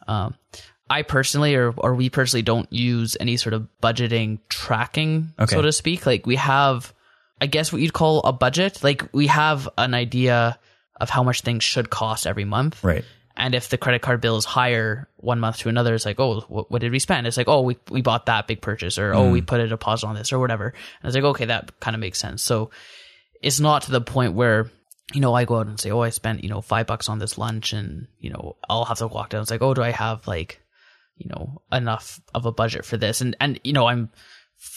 [0.06, 0.34] Um,
[0.90, 5.54] I personally, or or we personally, don't use any sort of budgeting tracking, okay.
[5.54, 6.04] so to speak.
[6.04, 6.92] Like we have,
[7.40, 8.82] I guess what you'd call a budget.
[8.82, 10.58] Like we have an idea
[11.00, 12.82] of how much things should cost every month.
[12.82, 13.04] Right.
[13.36, 16.40] And if the credit card bill is higher one month to another, it's like, oh,
[16.48, 17.26] what, what did we spend?
[17.26, 19.16] It's like, oh, we, we bought that big purchase or, mm.
[19.16, 19.46] oh, we mm.
[19.46, 20.66] put a deposit on this or whatever.
[20.66, 22.42] And it's like, okay, that kind of makes sense.
[22.42, 22.70] So
[23.40, 24.70] it's not to the point where,
[25.14, 27.20] you know, I go out and say, oh, I spent, you know, five bucks on
[27.20, 29.42] this lunch and, you know, I'll have to walk down.
[29.42, 30.60] It's like, oh, do I have like,
[31.16, 33.20] you know, enough of a budget for this?
[33.20, 34.10] And, and, you know, I'm,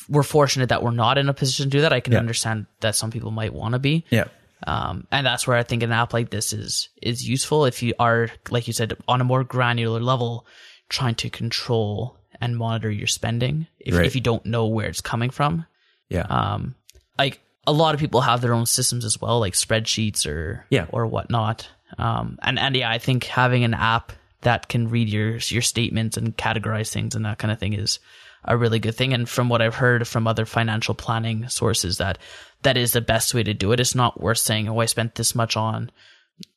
[0.07, 1.93] we're fortunate that we're not in a position to do that.
[1.93, 2.19] I can yeah.
[2.19, 4.05] understand that some people might want to be.
[4.11, 4.25] Yeah.
[4.65, 7.93] Um, and that's where I think an app like this is is useful if you
[7.99, 10.45] are, like you said, on a more granular level,
[10.89, 14.05] trying to control and monitor your spending if, right.
[14.05, 15.65] if you don't know where it's coming from.
[16.09, 16.25] Yeah.
[16.29, 16.75] Um,
[17.17, 20.85] like a lot of people have their own systems as well, like spreadsheets or yeah.
[20.89, 21.69] or whatnot.
[21.97, 26.17] Um, and and yeah, I think having an app that can read your your statements
[26.17, 27.99] and categorize things and that kind of thing is
[28.43, 29.13] a really good thing.
[29.13, 32.17] And from what I've heard from other financial planning sources, that
[32.63, 33.79] that is the best way to do it.
[33.79, 35.91] It's not worth saying, "Oh, I spent this much on."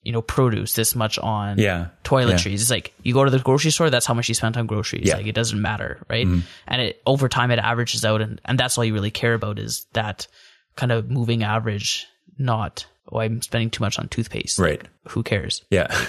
[0.03, 1.89] You know, produce this much on yeah.
[2.05, 2.47] toiletries.
[2.47, 2.53] Yeah.
[2.53, 5.07] It's like you go to the grocery store, that's how much you spent on groceries.
[5.07, 5.17] Yeah.
[5.17, 6.27] Like it doesn't matter, right?
[6.27, 6.41] Mm-hmm.
[6.67, 9.59] And it over time it averages out and, and that's all you really care about
[9.59, 10.27] is that
[10.75, 12.07] kind of moving average,
[12.39, 14.59] not oh I'm spending too much on toothpaste.
[14.59, 14.83] Right.
[14.83, 15.63] Like, who cares?
[15.69, 15.89] Yeah.
[15.91, 16.09] Like,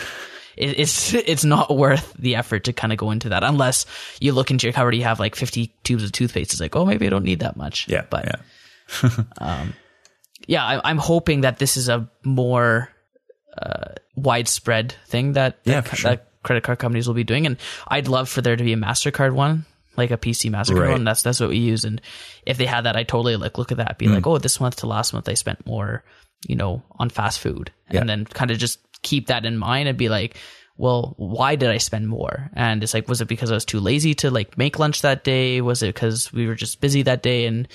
[0.57, 3.85] it's it's not worth the effort to kind of go into that unless
[4.19, 6.53] you look into your cupboard, you have like 50 tubes of toothpaste.
[6.53, 7.87] It's like, oh, maybe I don't need that much.
[7.87, 8.05] Yeah.
[8.09, 9.09] But, yeah.
[9.39, 9.73] um,
[10.47, 12.89] yeah, I, am hoping that this is a more,
[13.57, 16.11] uh, widespread thing that, yeah, that, sure.
[16.11, 17.45] that credit card companies will be doing.
[17.45, 17.57] And
[17.87, 19.65] I'd love for there to be a MasterCard one
[19.97, 20.91] like a PC MasterCard right.
[20.91, 21.03] one.
[21.03, 21.85] That's that's what we use.
[21.85, 22.01] And
[22.45, 24.15] if they had that, I totally like look at that, be mm.
[24.15, 26.03] like, oh, this month to last month I spent more,
[26.47, 28.01] you know, on fast food, yeah.
[28.01, 30.37] and then kind of just keep that in mind and be like,
[30.77, 32.49] well, why did I spend more?
[32.53, 35.23] And it's like, was it because I was too lazy to like make lunch that
[35.23, 35.61] day?
[35.61, 37.67] Was it because we were just busy that day and,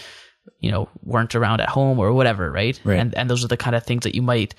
[0.61, 2.79] you know, weren't around at home or whatever, right?
[2.85, 2.99] right.
[2.99, 4.55] And, and those are the kind of things that you might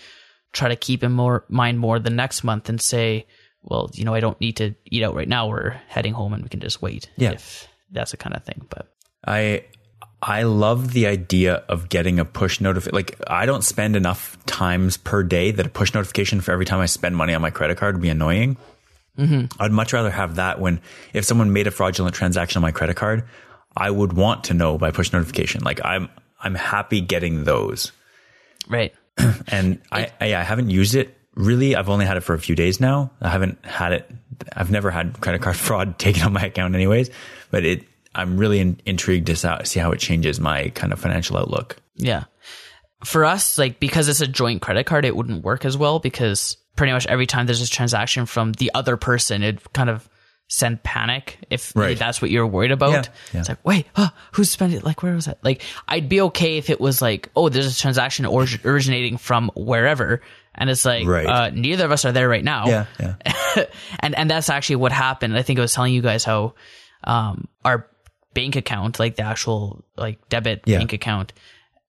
[0.53, 3.25] try to keep in more mind more the next month and say,
[3.61, 5.47] well, you know, I don't need to eat out right now.
[5.47, 7.09] We're heading home and we can just wait.
[7.17, 7.31] Yeah.
[7.31, 8.65] If that's the kind of thing.
[8.69, 8.87] But
[9.25, 9.65] I,
[10.21, 12.95] I love the idea of getting a push notification.
[12.95, 16.79] Like, I don't spend enough times per day that a push notification for every time
[16.79, 18.57] I spend money on my credit card would be annoying.
[19.17, 19.61] Mm-hmm.
[19.61, 20.81] I'd much rather have that when
[21.13, 23.25] if someone made a fraudulent transaction on my credit card,
[23.75, 25.63] I would want to know by push notification.
[25.63, 26.09] Like, I'm
[26.39, 27.91] I'm happy getting those.
[28.67, 28.93] Right.
[29.47, 31.75] and I, I, I haven't used it really.
[31.75, 33.11] I've only had it for a few days now.
[33.21, 34.09] I haven't had it.
[34.53, 37.09] I've never had credit card fraud taken on my account, anyways.
[37.49, 41.37] But it I'm really in, intrigued to see how it changes my kind of financial
[41.37, 41.77] outlook.
[41.95, 42.25] Yeah.
[43.05, 46.57] For us, like because it's a joint credit card, it wouldn't work as well because
[46.75, 50.07] pretty much every time there's a transaction from the other person, it kind of
[50.53, 51.97] send panic if Right.
[51.97, 52.91] that's what you're worried about.
[52.91, 53.39] Yeah, yeah.
[53.39, 54.79] It's like, wait, huh, who's spending?
[54.79, 54.83] It?
[54.83, 55.37] Like, where was that?
[55.43, 59.49] Like, I'd be okay if it was like, oh, there's a transaction orig- originating from
[59.55, 60.21] wherever,
[60.53, 61.25] and it's like, Right.
[61.25, 62.67] uh, neither of us are there right now.
[62.67, 63.15] Yeah, yeah.
[64.01, 65.37] and and that's actually what happened.
[65.37, 66.55] I think I was telling you guys how
[67.05, 67.87] um, our
[68.33, 71.31] bank account, like the actual like debit bank account,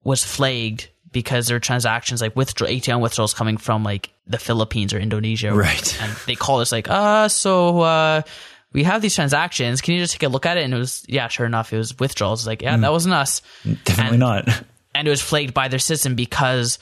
[0.04, 4.94] was flagged because there were transactions like withdraw ATM withdrawals coming from like the Philippines
[4.94, 5.98] or Indonesia, Right.
[6.00, 8.22] And they call us like, uh, so uh,
[8.72, 9.80] we have these transactions.
[9.80, 10.64] Can you just take a look at it?
[10.64, 12.40] And it was yeah, sure enough, it was withdrawals.
[12.40, 12.92] It's like yeah, that mm.
[12.92, 13.42] wasn't us
[13.84, 14.64] Definitely And- not.
[14.94, 16.78] and it was flagged by their system because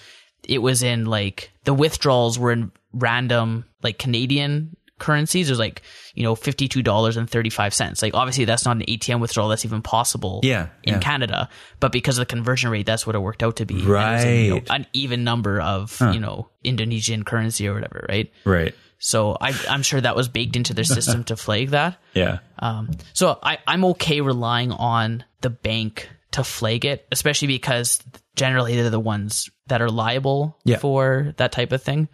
[0.49, 5.49] it was in like the withdrawals were in random like Canadian currencies.
[5.49, 5.83] It was like
[6.15, 8.03] you know fifty two dollars and thirty five cents.
[8.03, 10.41] Like obviously that's not an ATM withdrawal that's even possible.
[10.43, 11.01] Yeah, in yeah.
[11.01, 13.75] Canada, but because of the conversion rate, that's what it worked out to be.
[13.81, 14.71] And it was in, you know, Right.
[14.71, 18.31] an even number of you know Indonesian currency or whatever, right?
[18.45, 18.75] Right.
[19.03, 21.99] So I, I'm sure that was baked into their system to flag that.
[22.15, 22.39] Yeah.
[22.59, 28.01] Um, so I, I'm okay relying on the bank to flag it, especially because
[28.37, 30.79] generally they're the ones that are liable Yeah.
[30.79, 32.09] for that type of thing.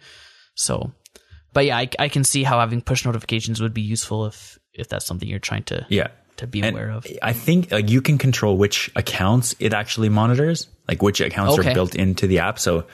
[0.55, 0.91] So,
[1.53, 4.87] but yeah, I, I can see how having push notifications would be useful if if
[4.87, 6.07] that's something you're trying to Yeah.
[6.37, 7.05] to be And aware of.
[7.23, 11.71] I think like you can control which accounts it actually monitors, like which accounts Okay.
[11.71, 12.59] are built into the app.
[12.59, 12.85] So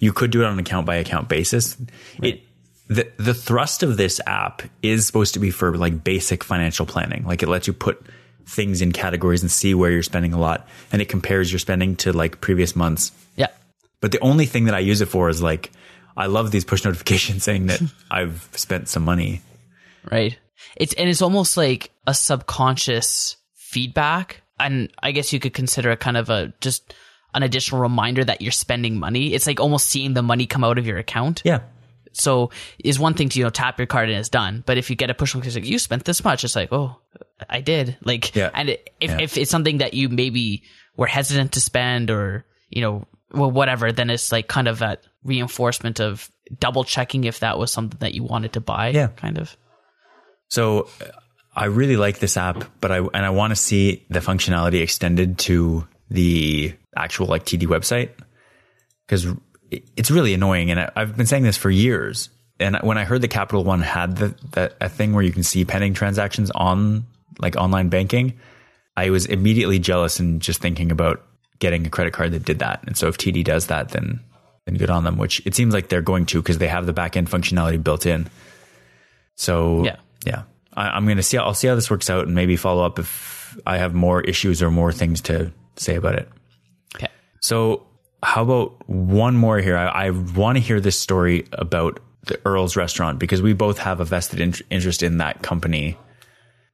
[0.00, 1.76] you could do it on an account by account basis.
[2.22, 2.42] It
[2.88, 7.24] the the thrust of this app is supposed to be for like basic financial planning.
[7.24, 8.00] Like it lets you put
[8.46, 11.96] things in categories and see where you're spending a lot, and it compares your spending
[11.96, 13.12] to like previous months.
[13.36, 13.48] Yeah,
[14.00, 15.72] But the only thing that I use it for is like
[16.16, 19.42] I love these push notifications saying that I've spent some money.
[20.10, 20.38] right.
[20.76, 26.00] It's and it's almost like a subconscious feedback, and I guess you could consider it
[26.00, 26.94] kind of a just
[27.34, 29.34] an additional reminder that you're spending money.
[29.34, 31.42] It's like almost seeing the money come out of your account.
[31.44, 31.60] Yeah.
[32.18, 32.50] So
[32.82, 34.96] is one thing to you know tap your card and it's done but if you
[34.96, 36.96] get a push notification like you spent this much it's like oh
[37.50, 38.50] i did like Yeah.
[38.54, 39.20] and if, Yeah.
[39.20, 40.62] if it's something that you maybe
[40.96, 45.02] were hesitant to spend or you know well whatever then it's like kind of that
[45.24, 49.08] reinforcement of double checking if that was something that you wanted to buy Yeah.
[49.08, 49.56] kind of
[50.48, 51.10] So uh,
[51.54, 55.38] I really like this app, but I and I want to see the functionality extended
[55.48, 58.10] to the actual like TD website
[59.06, 59.26] because
[59.70, 60.70] it's really annoying.
[60.70, 62.28] And I, I've been saying this for years.
[62.58, 65.42] And when I heard the Capital One had the, that a thing where you can
[65.42, 67.04] see pending transactions on
[67.38, 68.34] like online banking,
[68.96, 71.22] I was immediately jealous and just thinking about
[71.58, 72.82] getting a credit card that did that.
[72.86, 74.20] And so if TD does that, then
[74.64, 75.18] then good on them.
[75.18, 78.06] Which it seems like they're going to because they have the back end functionality built
[78.06, 78.28] in.
[79.34, 79.96] So Yeah.
[80.24, 80.42] yeah,
[80.74, 81.36] I, I'm going to see.
[81.38, 84.62] I'll see how this works out and maybe follow up if I have more issues
[84.62, 86.28] or more things to say about it.
[86.94, 87.08] okay
[87.40, 87.86] So
[88.22, 89.76] how about one more here?
[89.76, 94.00] I, I want to hear this story about the Earl's restaurant because we both have
[94.00, 95.96] a vested int- interest in that company.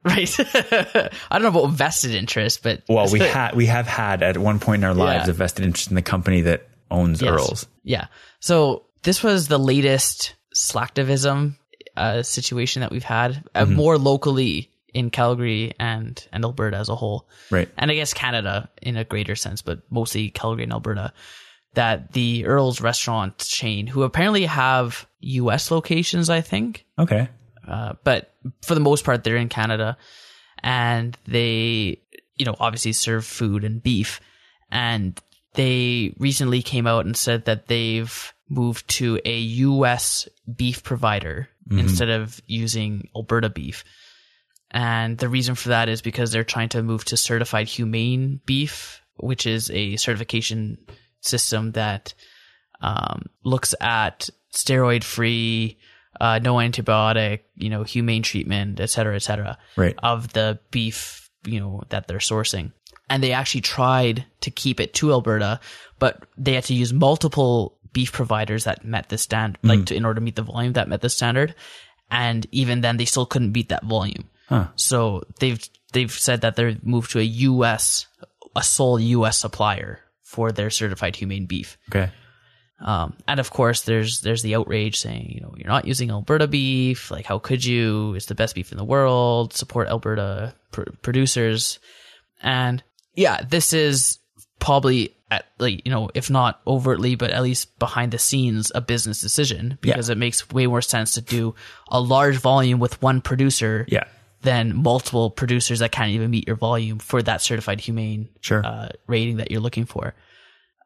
[0.03, 4.37] right i don't know about vested interest but Well, we had we have had at
[4.37, 5.31] one point in our lives Yeah.
[5.31, 7.31] a vested interest in the company that owns Yes.
[7.31, 7.67] Earl's.
[7.83, 8.07] Yeah.
[8.39, 11.55] So this was the latest slacktivism
[11.95, 13.75] uh, situation that we've had, uh, Mm-hmm.
[13.75, 17.69] more locally in Calgary and and Alberta as a whole, Right.
[17.77, 21.13] and I guess Canada in a greater sense, but mostly Calgary and Alberta.
[21.75, 25.71] That the Earl's restaurant chain, who apparently have U.S.
[25.71, 27.27] locations, I think, Okay.
[27.67, 28.31] uh, but
[28.61, 29.97] for the most part, they're in Canada,
[30.61, 31.99] and they,
[32.37, 34.21] you know, obviously serve food and beef.
[34.69, 35.19] And
[35.55, 40.27] they recently came out and said that they've moved to a U.S.
[40.55, 43.83] beef provider instead of using Alberta beef.
[44.73, 49.01] And the reason for that is because they're trying to move to certified humane beef,
[49.17, 50.77] which is a certification
[51.21, 52.13] system that
[52.81, 55.77] um, looks at steroid free,
[56.19, 59.95] uh, no antibiotic, you know, humane treatment, et cetera, et cetera, Right.
[60.01, 62.71] of the beef, you know, that they're sourcing.
[63.09, 65.59] And they actually tried to keep it to Alberta,
[65.99, 70.03] but they had to use multiple beef providers that met the standard, like to, in
[70.03, 71.53] order to meet the volume that met the standard.
[72.09, 74.29] And even then, they still couldn't beat that volume.
[74.75, 75.61] So they've
[75.93, 78.07] they've said that they're moved to a U.S.
[78.55, 79.39] a sole U.S.
[79.39, 81.77] supplier for their certified humane beef.
[81.89, 82.11] Okay.
[82.79, 86.47] Um, and of course, there's there's the outrage saying, you know, you're not using Alberta
[86.47, 87.11] beef.
[87.11, 88.13] Like, how could you?
[88.15, 89.53] It's the best beef in the world.
[89.53, 91.79] Support Alberta pr- producers.
[92.41, 92.83] And
[93.15, 94.19] yeah, this is
[94.59, 98.81] probably at like you know, if not overtly, but at least behind the scenes, a
[98.81, 101.55] business decision because it makes way more sense to do
[101.87, 104.03] a large volume with one producer Yeah.
[104.43, 108.63] Than multiple producers that can't even meet your volume for that certified humane Sure.
[108.65, 110.13] uh, rating that you're looking for.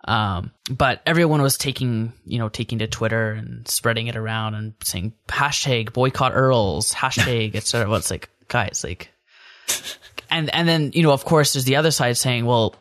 [0.07, 4.73] Um, but everyone was taking, you know, taking to Twitter and spreading it around and
[4.83, 7.89] saying hashtag boycott Earls, hashtag etc.
[7.89, 9.11] Well, it's like guys, like,
[10.29, 12.75] and and then you know, of course, there's the other side saying, well,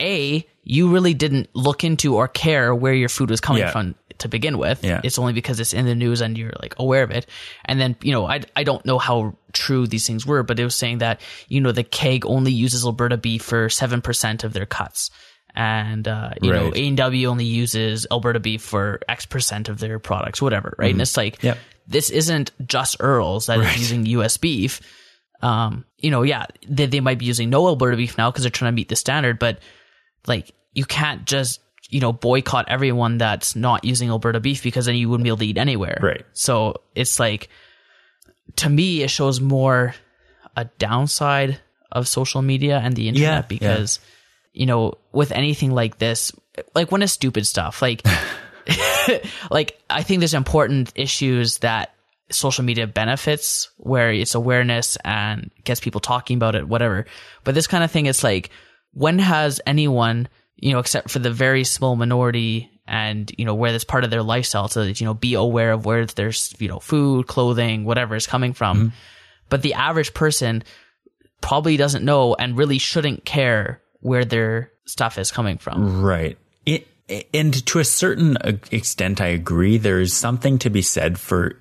[0.00, 3.70] a you really didn't look into or care where your food was coming Yeah.
[3.70, 4.82] from to begin with.
[4.84, 5.00] Yeah.
[5.04, 7.26] It's only because it's in the news and you're like aware of it.
[7.64, 10.64] And then, you know, I, I don't know how true these things were, but it
[10.64, 14.66] was saying that, you know, the keg only uses Alberta beef for 7% of their
[14.66, 15.10] cuts.
[15.54, 20.42] And, uh, you know, A&W only uses Alberta beef for X percent of their products,
[20.42, 20.92] whatever, right?
[20.92, 21.46] And it's like, Mm-hmm.
[21.46, 21.58] Yep.
[21.86, 23.78] this isn't just Earl's that is Right.
[23.78, 24.80] using US beef.
[25.40, 28.50] Um, you know, yeah, they, they might be using no Alberta beef now because they're
[28.50, 29.60] trying to meet the standard, but
[30.28, 31.60] like you can't just
[31.90, 35.38] you know boycott everyone that's not using Alberta beef because then you wouldn't be able
[35.38, 35.98] to eat anywhere.
[36.00, 36.24] Right.
[36.32, 37.48] So it's like
[38.56, 39.94] to me it shows more
[40.56, 41.60] a downside
[41.90, 43.42] of social media and the internet Yeah, yeah.
[43.42, 44.00] because
[44.52, 46.32] you know with anything like this
[46.74, 48.02] like when it's stupid stuff like
[49.50, 51.94] like I think there's important issues that
[52.30, 57.06] social media benefits where it's awareness and gets people talking about it, whatever.
[57.44, 58.50] But this kind of thing, it's like,
[58.98, 63.70] when has anyone, you know, except for the very small minority and, you know, where
[63.70, 66.80] that's part of their lifestyle to, you know, be aware of where there's, you know,
[66.80, 68.76] food, clothing, whatever is coming from.
[68.78, 68.88] Mm-hmm.
[69.50, 70.64] But the average person
[71.40, 76.02] probably doesn't know and really shouldn't care where their stuff is coming from.
[76.02, 76.36] Right.
[76.66, 76.88] It,
[77.32, 78.36] and to a certain
[78.72, 79.78] extent, I agree.
[79.78, 81.60] There is something to be said for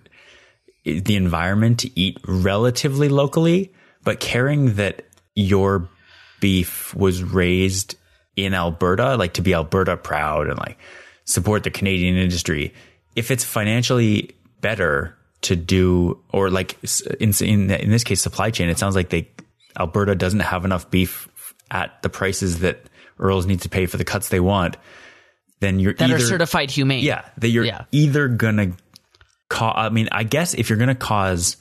[0.84, 3.74] the environment to eat relatively locally,
[4.04, 5.04] but caring that
[5.36, 5.88] your
[6.40, 7.96] beef was raised
[8.36, 10.78] in Alberta, like to be Alberta proud and like
[11.26, 12.74] support the Canadian industry.
[13.16, 14.32] If it's financially
[14.62, 16.78] better to do, or like
[17.20, 19.30] in, in, in this case, supply chain, it sounds like they,
[19.80, 21.28] Alberta doesn't have enough beef
[21.72, 22.80] at the prices that
[23.20, 24.78] Earls need to pay for the cuts they want,
[25.60, 27.04] then you're That either are certified humane.
[27.04, 27.86] yeah that you're Yeah.
[27.92, 28.74] either gonna
[29.50, 29.74] cause.
[29.76, 31.58] I mean, I guess if you're gonna cause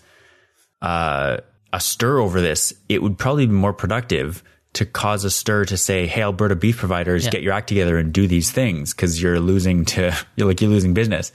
[0.83, 1.39] uh,
[1.73, 4.43] a stir over this, it would probably be more productive
[4.77, 7.31] to cause a stir to say, "Hey, Alberta beef providers, Yeah.
[7.33, 10.71] get your act together and do these things," because you're losing to you're like you're
[10.71, 11.33] losing business.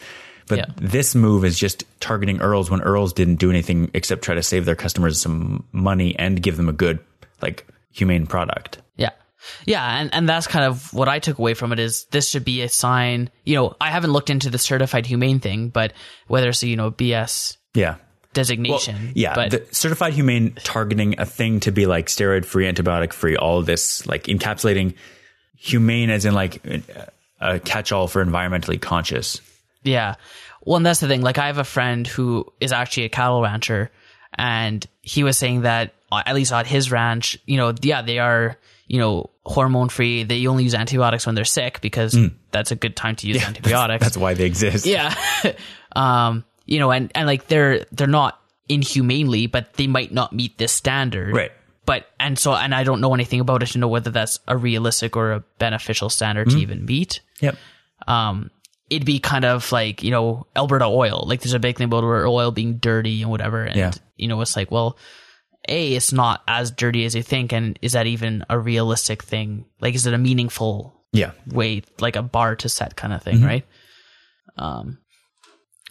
[0.48, 0.66] But Yeah.
[0.78, 4.66] this move is just targeting Earls when Earls didn't do anything except try to save
[4.66, 7.00] their customers some money and give them a good,
[7.42, 8.80] like, humane product.
[8.98, 9.12] Yeah.
[9.66, 12.44] Yeah, and, and that's kind of what I took away from it is this should
[12.44, 13.30] be a sign.
[13.46, 15.94] You know, I haven't looked into the certified humane thing, but
[16.28, 17.96] whether it's a, you know, BS Yeah.
[18.34, 19.12] Designation.
[19.16, 23.36] Yeah, But the certified humane targeting a thing to be like steroid free, antibiotic free,
[23.36, 24.96] all this, like encapsulating
[25.58, 26.62] humane as in like
[27.40, 29.42] a catch all for environmentally conscious.
[29.84, 30.16] yeah.
[30.64, 31.22] Well, and that's the thing.
[31.22, 33.90] Like, I have a friend who is actually a cattle rancher,
[34.36, 38.20] and he was saying that, uh, at least at his ranch, you know, yeah, they
[38.20, 40.24] are, you know, hormone free.
[40.24, 42.16] They only use antibiotics when they're sick because
[42.52, 44.04] that's a good time to use antibiotics.
[44.04, 44.86] That's why they exist.
[44.86, 45.16] Yeah.
[45.96, 48.40] um, you know, and, and like they're they're not
[48.70, 51.34] inhumanely, but they might not meet this standard.
[51.36, 51.52] Right.
[51.86, 54.56] But and so and I don't know anything about it to know whether that's a
[54.56, 56.58] realistic or a beneficial standard Mm-hmm.
[56.58, 57.22] to even meet.
[57.42, 57.58] Yep.
[58.08, 58.52] Um
[58.90, 61.24] it'd be kind of like, you know, Alberta oil.
[61.26, 63.64] Like there's a big thing about oil being dirty and whatever.
[63.64, 63.92] And Yeah.
[64.18, 64.98] you know, it's like, well,
[65.70, 69.66] A, it's not as dirty as you think, and is that even a realistic thing?
[69.80, 71.32] Like is it a meaningful Yeah.
[71.48, 73.38] way like a bar to set kind of Mm-hmm.
[73.38, 73.66] thing, right?
[74.58, 74.98] Um,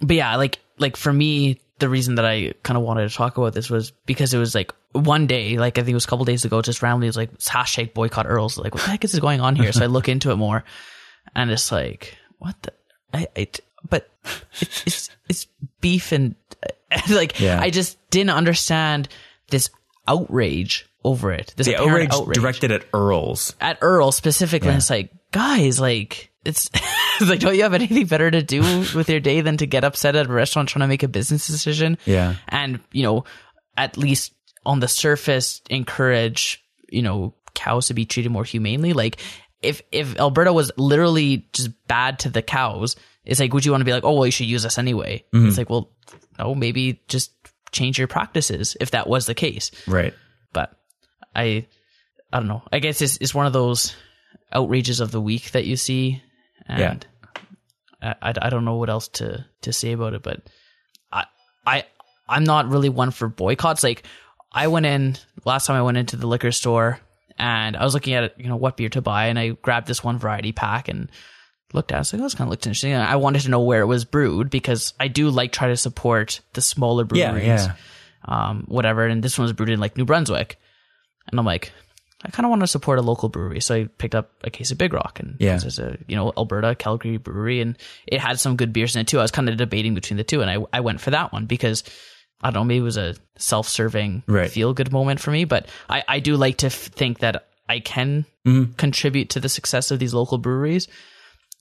[0.00, 3.38] but yeah, like like for me, the reason that I kind of wanted to talk
[3.38, 6.08] about this was because it was like one day, like I think it was a
[6.08, 8.58] couple days ago, just randomly it was like hashtag boycott Earls.
[8.58, 9.72] Like what the heck is going on here?
[9.72, 10.64] so I look into it more,
[11.34, 12.72] and it's like what the
[13.12, 13.48] I, I
[13.88, 14.08] but
[14.60, 15.46] it's it's, it's
[15.80, 16.34] beef and
[17.10, 17.60] like Yeah.
[17.60, 19.08] I just didn't understand
[19.48, 19.70] this
[20.06, 21.54] outrage over it.
[21.56, 23.54] This The apparent outrage, directed at Earls.
[23.60, 24.68] at Earl specifically.
[24.68, 24.76] Yeah.
[24.76, 26.70] It's like, guys, like it's,
[27.20, 28.60] it's like, don't you have anything better to do
[28.94, 31.46] with your day than to get upset at a restaurant trying to make a business
[31.46, 31.98] decision?
[32.06, 32.36] Yeah.
[32.48, 33.24] And, you know,
[33.76, 34.32] at least
[34.66, 38.92] on the surface, encourage, you know, cows to be treated more humanely.
[38.92, 39.18] Like
[39.62, 43.82] if, if Alberta was literally just bad to the cows, it's like, would you want
[43.82, 45.24] to be like, oh, well, you should use us anyway?
[45.34, 45.48] Mm-hmm.
[45.48, 45.90] It's like, well,
[46.38, 47.32] no, maybe just
[47.72, 50.12] change your practices if that was the case Right.
[50.52, 50.76] but
[51.36, 51.66] I
[52.32, 52.62] I don't know.
[52.72, 53.94] I guess it's it's one of those
[54.52, 56.20] outrages of the week that you see,
[56.66, 57.06] and
[58.02, 60.22] I, I I don't know what else to to say about it.
[60.22, 60.42] But
[61.12, 61.24] I
[61.66, 61.84] I
[62.28, 63.82] I'm not really one for boycotts.
[63.82, 64.04] Like
[64.52, 67.00] I went in last time I went into the liquor store
[67.38, 70.04] and I was looking at you know what beer to buy, and I grabbed this
[70.04, 71.10] one variety pack and
[71.72, 71.94] looked at.
[71.94, 71.98] it.
[71.98, 72.92] I was like, oh, this kind of looked interesting.
[72.92, 75.76] And I wanted to know where it was brewed because I do like try to
[75.76, 77.30] support the smaller Yeah.
[77.30, 77.74] breweries Yeah.
[78.24, 79.06] um, whatever.
[79.06, 80.58] And this one was brewed in like New Brunswick.
[81.30, 81.72] And I'm like,
[82.24, 83.60] I kind of want to support a local brewery.
[83.60, 85.56] So I picked up a case of Big Rock and Yeah.
[85.56, 87.60] there's a, you know, Alberta, Calgary brewery.
[87.62, 89.18] And it had some good beers in it too.
[89.18, 91.46] I was kind of debating between the two and I, I went for that one
[91.46, 91.82] because
[92.42, 94.50] I don't know, maybe it was a self serving Right.
[94.50, 95.44] feel good moment for me.
[95.44, 98.72] But I, I do like to f- think that I can Mm-hmm.
[98.72, 100.88] contribute to the success of these local breweries.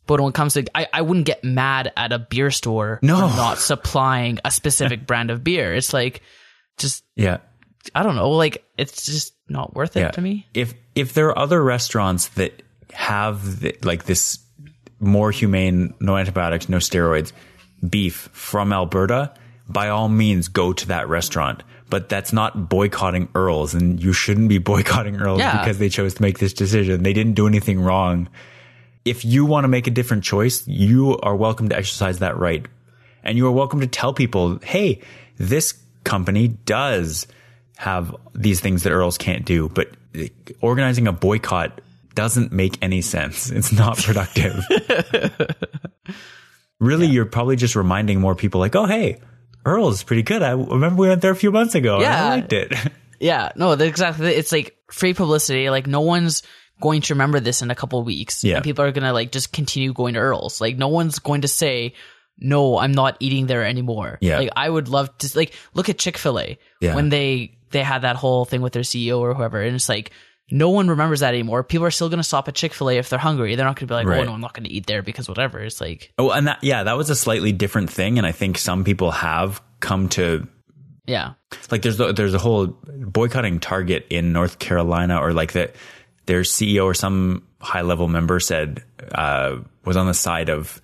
[0.08, 3.20] But when it comes to, I, I wouldn't get mad at a beer store No.
[3.20, 5.74] not supplying a specific brand of beer.
[5.76, 6.22] It's like,
[6.78, 7.40] just, Yeah.
[7.96, 10.12] I don't know, like, it's just not worth it Yeah.
[10.12, 10.48] to me.
[10.54, 12.62] If if there are other restaurants that
[12.94, 14.40] have the, like this
[15.00, 17.32] more humane, no antibiotics, no steroids
[17.88, 19.34] beef from Alberta,
[19.68, 21.64] by all means go to that restaurant.
[21.90, 25.58] But that's not boycotting Earls, and you shouldn't be boycotting Earls Yeah.
[25.60, 27.04] because they chose to make this decision.
[27.04, 28.28] They didn't do anything wrong.
[29.06, 32.68] If you want to make a different choice, you are welcome to exercise that right.
[33.24, 35.02] And you are welcome to tell people, hey,
[35.38, 35.74] this
[36.04, 37.26] company does
[37.80, 39.88] have these things that Earls can't do, but
[40.60, 41.80] organizing a boycott
[42.14, 43.50] doesn't make any sense.
[43.56, 44.62] It's not productive.
[46.80, 49.20] really, you're probably just reminding more people like, oh, hey,
[49.66, 50.42] Earl's is pretty good.
[50.42, 51.96] I remember we went there a few months ago.
[51.96, 52.26] and Yeah.
[52.26, 52.74] I liked it.
[53.22, 54.30] Yeah, no, exactly.
[54.34, 55.70] It's like free publicity.
[55.70, 56.42] Like no one's
[56.82, 58.56] going to remember this in a couple of weeks, Yeah.
[58.56, 60.62] and people are gonna like just continue going to Earl's.
[60.62, 61.96] Like no one's going to say,
[62.38, 64.40] "No, I'm not eating there anymore." Yeah.
[64.40, 65.38] like I would love to.
[65.38, 66.96] Like look at Chick Fil A Yeah.
[66.96, 70.12] when they they had that whole thing with their CEO or whoever, and it's like.
[70.52, 71.64] No one remembers that anymore.
[71.64, 73.54] People are still going to stop at Chick Fil A if they're hungry.
[73.54, 74.22] They're not going to be like, Right.
[74.22, 76.64] "Oh no, I'm not going to eat there because whatever." It's like, oh, and that,
[76.64, 78.18] yeah, that was a slightly different thing.
[78.18, 80.48] And I think some people have come to
[81.06, 81.34] yeah,
[81.70, 85.76] like there's the, there's a whole boycotting Target in North Carolina or like that
[86.26, 90.82] their CEO or some high level member said uh, was on the side of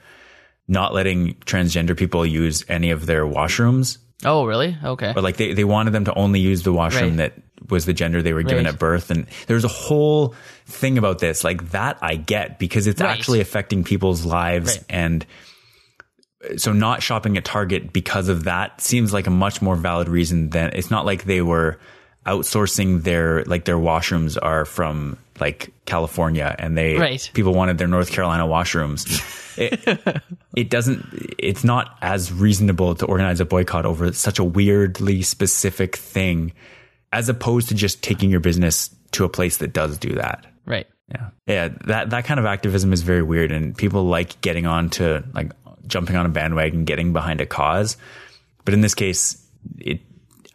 [0.68, 4.78] not letting transgender people use any of their washrooms Oh, really?
[4.84, 5.14] Okay.
[5.16, 7.34] or like they, they wanted them to only use the washroom Right.
[7.36, 8.74] that was the gender they were given Right.
[8.74, 10.34] at birth and there's a whole
[10.68, 13.10] thing about this like that I get because it's Right.
[13.10, 15.26] actually affecting people's lives and
[16.58, 20.50] so not shopping at Target because of that seems like a much more valid reason
[20.52, 21.80] than it's not like they were
[22.26, 27.30] outsourcing their like their washrooms are from like California and they Right.
[27.34, 29.06] people wanted their North Carolina washrooms.
[29.58, 30.22] It,
[30.56, 31.06] it doesn't
[31.38, 36.54] it's not as reasonable to organize a boycott over such a weirdly specific thing
[37.14, 40.46] as opposed to just taking your business to a place that does do that.
[40.66, 40.88] right.
[41.10, 41.30] Yeah.
[41.46, 41.68] Yeah.
[41.86, 45.52] That, that kind of activism is very weird and people like getting on to like
[45.86, 47.96] jumping on a bandwagon, getting behind a cause.
[48.66, 49.40] But in this case,
[49.78, 50.02] it,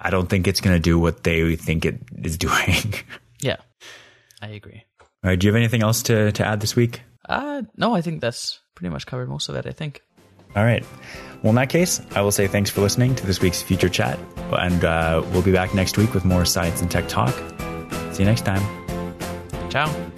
[0.01, 2.95] I don't think it's going to do what they think it is doing.
[3.43, 3.57] Yeah,
[4.41, 4.85] I agree.
[5.01, 5.39] All right.
[5.39, 7.03] Do you have anything else to, to add this week?
[7.29, 9.67] Uh, no, I think that's pretty much covered most of it.
[9.67, 10.03] I think.
[10.57, 10.85] All right.
[11.43, 14.19] Well, in that case, I will say thanks for listening to this week's Future Chat.
[14.53, 17.33] And uh, we'll be back next week with more science and tech talk.
[18.13, 18.63] See you next time.
[19.71, 20.10] Ciao.